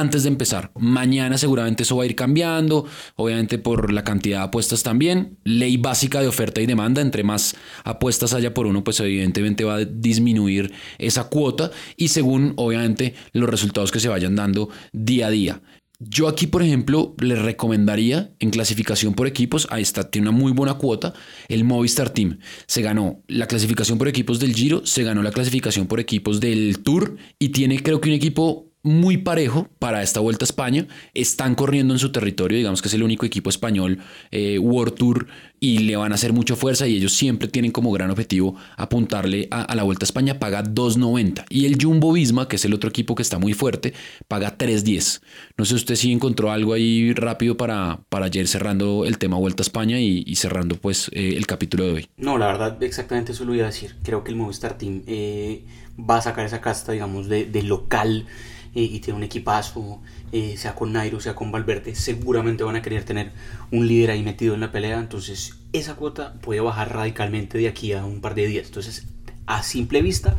antes 0.00 0.24
de 0.24 0.28
empezar. 0.28 0.70
Mañana 0.76 1.38
seguramente 1.38 1.82
eso 1.82 1.96
va 1.96 2.04
a 2.04 2.06
ir 2.06 2.14
cambiando, 2.14 2.86
obviamente 3.16 3.58
por 3.58 3.92
la 3.92 4.04
cantidad 4.04 4.38
de 4.38 4.44
apuestas 4.44 4.82
también. 4.82 5.38
Ley 5.44 5.76
básica 5.76 6.20
de 6.20 6.28
oferta 6.28 6.60
y 6.60 6.66
demanda, 6.66 7.00
entre 7.00 7.22
más 7.22 7.56
apuestas 7.84 8.34
haya 8.34 8.54
por 8.54 8.66
uno, 8.66 8.84
pues 8.84 9.00
evidentemente 9.00 9.64
va 9.64 9.76
a 9.76 9.84
disminuir 9.84 10.72
esa 10.98 11.24
cuota 11.24 11.70
y 11.96 12.08
según 12.08 12.54
obviamente 12.56 13.14
los 13.32 13.48
resultados 13.48 13.90
que 13.90 14.00
se 14.00 14.08
vayan 14.08 14.36
dando 14.36 14.68
día 14.92 15.28
a 15.28 15.30
día. 15.30 15.60
Yo 16.00 16.28
aquí, 16.28 16.48
por 16.48 16.62
ejemplo, 16.62 17.14
les 17.20 17.40
recomendaría 17.40 18.34
en 18.40 18.50
clasificación 18.50 19.14
por 19.14 19.26
equipos, 19.26 19.68
ahí 19.70 19.82
está, 19.82 20.10
tiene 20.10 20.28
una 20.28 20.36
muy 20.36 20.52
buena 20.52 20.74
cuota, 20.74 21.14
el 21.48 21.64
Movistar 21.64 22.10
Team. 22.10 22.40
Se 22.66 22.82
ganó 22.82 23.22
la 23.28 23.46
clasificación 23.46 23.96
por 23.96 24.08
equipos 24.08 24.40
del 24.40 24.54
Giro, 24.54 24.84
se 24.84 25.04
ganó 25.04 25.22
la 25.22 25.30
clasificación 25.30 25.86
por 25.86 26.00
equipos 26.00 26.40
del 26.40 26.80
Tour 26.80 27.16
y 27.38 27.50
tiene 27.50 27.80
creo 27.80 28.00
que 28.00 28.08
un 28.08 28.16
equipo 28.16 28.73
muy 28.84 29.16
parejo 29.16 29.68
para 29.78 30.02
esta 30.02 30.20
vuelta 30.20 30.44
a 30.44 30.46
España. 30.46 30.86
Están 31.14 31.54
corriendo 31.54 31.94
en 31.94 31.98
su 31.98 32.12
territorio, 32.12 32.58
digamos 32.58 32.82
que 32.82 32.88
es 32.88 32.94
el 32.94 33.02
único 33.02 33.26
equipo 33.26 33.50
español 33.50 33.98
eh, 34.30 34.58
World 34.58 34.94
Tour 34.94 35.26
y 35.58 35.78
le 35.78 35.96
van 35.96 36.12
a 36.12 36.16
hacer 36.16 36.34
mucha 36.34 36.54
fuerza 36.54 36.86
y 36.86 36.96
ellos 36.96 37.14
siempre 37.14 37.48
tienen 37.48 37.72
como 37.72 37.90
gran 37.90 38.10
objetivo 38.10 38.54
apuntarle 38.76 39.48
a, 39.50 39.74
la 39.74 39.82
vuelta 39.82 40.04
a 40.04 40.06
España. 40.06 40.38
Paga 40.38 40.62
2.90 40.62 41.46
y 41.48 41.64
el 41.64 41.82
Jumbo 41.82 42.12
Visma, 42.12 42.46
que 42.46 42.56
es 42.56 42.64
el 42.66 42.74
otro 42.74 42.90
equipo 42.90 43.14
que 43.14 43.22
está 43.22 43.38
muy 43.38 43.54
fuerte, 43.54 43.94
paga 44.28 44.58
3.10. 44.58 45.22
No 45.56 45.64
sé 45.64 45.74
usted 45.74 45.94
si 45.94 46.12
encontró 46.12 46.52
algo 46.52 46.74
ahí 46.74 47.14
rápido 47.14 47.56
para, 47.56 48.00
para 48.10 48.26
ayer 48.26 48.46
cerrando 48.46 49.06
el 49.06 49.16
tema 49.16 49.38
vuelta 49.38 49.62
a 49.62 49.64
España 49.64 49.98
y, 49.98 50.34
cerrando 50.34 50.76
pues 50.76 51.10
eh, 51.14 51.34
el 51.36 51.46
capítulo 51.46 51.84
de 51.84 51.92
hoy. 51.92 52.08
No, 52.18 52.36
la 52.36 52.48
verdad 52.48 52.82
exactamente 52.82 53.32
eso 53.32 53.46
lo 53.46 53.54
iba 53.54 53.64
a 53.64 53.68
decir. 53.68 53.96
Creo 54.02 54.24
que 54.24 54.30
el 54.30 54.36
Movistar 54.36 54.76
Team 54.76 55.02
eh, 55.06 55.64
va 55.98 56.18
a 56.18 56.22
sacar 56.22 56.44
esa 56.44 56.60
casta, 56.60 56.92
digamos, 56.92 57.28
de, 57.28 57.46
de 57.46 57.62
local 57.62 58.26
y 58.74 58.98
tiene 59.00 59.18
un 59.18 59.22
equipazo, 59.22 60.00
eh, 60.32 60.56
sea 60.56 60.74
con 60.74 60.92
Nairo, 60.92 61.20
sea 61.20 61.34
con 61.34 61.52
Valverde, 61.52 61.94
seguramente 61.94 62.64
van 62.64 62.76
a 62.76 62.82
querer 62.82 63.04
tener 63.04 63.32
un 63.70 63.86
líder 63.86 64.10
ahí 64.10 64.22
metido 64.22 64.54
en 64.54 64.60
la 64.60 64.72
pelea, 64.72 64.98
entonces 64.98 65.56
esa 65.72 65.94
cuota 65.94 66.34
puede 66.40 66.60
bajar 66.60 66.92
radicalmente 66.92 67.58
de 67.58 67.68
aquí 67.68 67.92
a 67.92 68.04
un 68.04 68.20
par 68.20 68.34
de 68.34 68.46
días. 68.46 68.66
Entonces, 68.66 69.06
a 69.46 69.62
simple 69.62 70.02
vista 70.02 70.36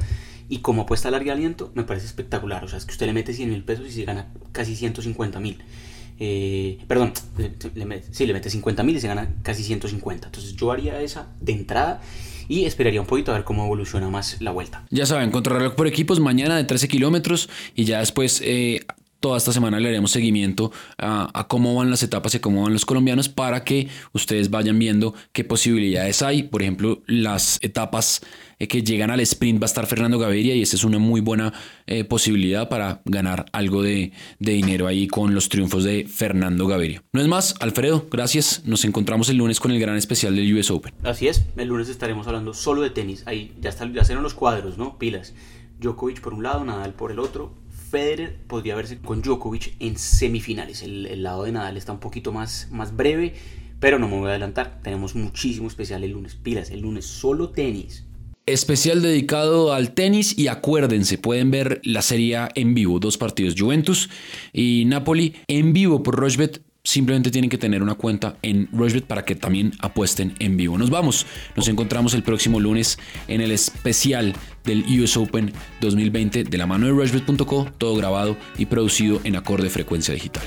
y 0.49 0.59
como 0.59 0.83
apuesta 0.83 1.07
a 1.07 1.11
largo 1.11 1.31
aliento, 1.31 1.71
me 1.75 1.83
parece 1.83 2.05
espectacular. 2.05 2.63
O 2.63 2.67
sea, 2.67 2.77
es 2.77 2.85
que 2.85 2.91
usted 2.91 3.05
le 3.05 3.13
mete 3.13 3.33
100 3.33 3.49
mil 3.49 3.63
pesos 3.63 3.87
y 3.87 3.91
se 3.91 4.05
gana 4.05 4.27
casi 4.51 4.75
150 4.75 5.39
mil. 5.39 5.63
Eh, 6.19 6.79
perdón, 6.87 7.13
le 7.75 7.85
mete, 7.85 8.07
sí, 8.11 8.25
le 8.25 8.33
mete 8.33 8.49
50 8.49 8.83
mil 8.83 8.95
y 8.95 8.99
se 8.99 9.07
gana 9.07 9.29
casi 9.43 9.63
150. 9.63 10.27
Entonces 10.27 10.55
yo 10.55 10.71
haría 10.71 11.01
esa 11.01 11.27
de 11.41 11.51
entrada 11.51 12.01
y 12.47 12.65
esperaría 12.65 13.01
un 13.01 13.07
poquito 13.07 13.31
a 13.31 13.35
ver 13.35 13.43
cómo 13.43 13.65
evoluciona 13.65 14.09
más 14.09 14.41
la 14.41 14.51
vuelta. 14.51 14.85
Ya 14.89 15.05
saben, 15.05 15.31
contrarreloj 15.31 15.75
por 15.75 15.87
equipos 15.87 16.19
mañana 16.19 16.55
de 16.57 16.63
13 16.63 16.87
kilómetros 16.87 17.49
y 17.75 17.85
ya 17.85 17.99
después 17.99 18.41
eh, 18.43 18.85
toda 19.25 19.39
esta 19.39 19.51
semana 19.51 19.79
le 19.79 19.89
haremos 19.89 20.11
seguimiento 20.11 20.71
a, 20.99 21.47
cómo 21.49 21.73
van 21.73 21.89
las 21.89 22.03
etapas 22.03 22.35
y 22.35 22.39
cómo 22.39 22.61
van 22.61 22.73
los 22.73 22.85
colombianos 22.85 23.27
para 23.27 23.63
que 23.63 23.87
ustedes 24.13 24.51
vayan 24.51 24.77
viendo 24.77 25.15
qué 25.31 25.43
posibilidades 25.43 26.21
hay. 26.21 26.43
Por 26.43 26.61
ejemplo, 26.61 27.01
las 27.07 27.57
etapas 27.63 28.21
eh, 28.59 28.67
que 28.67 28.83
llegan 28.83 29.09
al 29.09 29.19
sprint 29.21 29.59
va 29.59 29.65
a 29.65 29.65
estar 29.65 29.87
Fernando 29.87 30.19
Gaviria 30.19 30.53
y 30.53 30.61
esa 30.61 30.75
es 30.75 30.83
una 30.83 30.99
muy 30.99 31.21
buena 31.21 31.53
eh, 31.87 32.03
posibilidad 32.03 32.69
para 32.69 33.01
ganar 33.05 33.47
algo 33.51 33.81
de, 33.81 34.11
dinero 34.37 34.85
ahí 34.85 35.07
con 35.07 35.33
los 35.33 35.49
triunfos 35.49 35.83
de 35.83 36.05
Fernando 36.07 36.67
Gaviria. 36.67 37.01
No 37.11 37.19
es 37.19 37.27
más, 37.27 37.55
Alfredo, 37.61 38.05
gracias. 38.11 38.61
Nos 38.65 38.85
encontramos 38.85 39.27
el 39.29 39.37
lunes 39.37 39.59
con 39.59 39.71
el 39.71 39.79
gran 39.79 39.95
especial 39.95 40.35
del 40.35 40.55
US 40.55 40.69
Open. 40.69 40.93
Así 41.01 41.27
es, 41.27 41.45
el 41.57 41.69
lunes 41.69 41.89
estaremos 41.89 42.27
hablando 42.27 42.53
solo 42.53 42.83
de 42.83 42.91
tenis. 42.91 43.23
Ahí 43.25 43.55
ya, 43.59 43.71
está, 43.71 43.91
ya 43.91 44.03
los 44.21 44.35
cuadros, 44.35 44.77
¿no? 44.77 44.99
Pilas. 44.99 45.33
Djokovic 45.79 46.21
por 46.21 46.35
un 46.35 46.43
lado, 46.43 46.63
Nadal 46.63 46.93
por 46.93 47.11
el 47.11 47.17
otro 47.17 47.64
Federer 47.95 48.35
podría 48.47 48.75
verse 48.75 48.97
con 48.97 49.21
Djokovic 49.21 49.77
en 49.79 49.97
semifinales. 49.97 50.83
El, 50.83 51.23
lado 51.23 51.45
de 51.45 51.53
Nadal 51.53 51.77
está 51.77 51.93
un 51.93 52.01
poquito 52.01 52.33
más, 52.33 52.67
más 52.69 52.93
breve, 52.93 53.35
pero 53.79 53.99
no 53.99 54.09
me 54.09 54.17
voy 54.17 54.27
a 54.27 54.31
adelantar. 54.31 54.81
Tenemos 54.83 55.15
muchísimo 55.15 55.69
especial 55.69 56.03
el 56.03 56.11
lunes. 56.11 56.35
Pilas, 56.35 56.71
el 56.71 56.81
lunes 56.81 57.05
solo 57.05 57.51
tenis. 57.51 58.03
Especial 58.45 59.01
dedicado 59.01 59.71
al 59.71 59.93
tenis 59.93 60.37
y 60.37 60.49
acuérdense, 60.49 61.17
pueden 61.17 61.51
ver 61.51 61.79
la 61.85 62.01
serie 62.01 62.37
en 62.55 62.73
vivo, 62.73 62.99
dos 62.99 63.17
partidos, 63.17 63.55
Juventus 63.57 64.09
y 64.51 64.83
Napoli 64.87 65.33
en 65.47 65.71
vivo 65.71 66.03
por 66.03 66.17
Rochbet 66.17 66.64
simplemente 66.85 67.31
tienen 67.31 67.49
que 67.49 67.57
tener 67.57 67.83
una 67.83 67.95
cuenta 67.95 68.37
en 68.41 68.69
Rushbet 68.71 69.03
para 69.05 69.25
que 69.25 69.35
también 69.35 69.73
apuesten 69.79 70.35
en 70.39 70.55
vivo. 70.55 70.77
Nos 70.77 70.89
vamos, 70.89 71.25
nos 71.55 71.67
encontramos 71.67 72.13
el 72.13 72.23
próximo 72.23 72.59
lunes 72.59 72.97
en 73.27 73.41
el 73.41 73.51
especial 73.51 74.33
del 74.63 74.85
US 75.01 75.17
Open 75.17 75.51
2020 75.81 76.45
de 76.45 76.57
la 76.57 76.67
mano 76.67 76.85
de 76.85 76.93
Rushbet.co, 76.93 77.67
todo 77.77 77.95
grabado 77.95 78.37
y 78.57 78.67
producido 78.67 79.19
en 79.23 79.35
acorde 79.35 79.69
frecuencia 79.69 80.13
digital. 80.13 80.43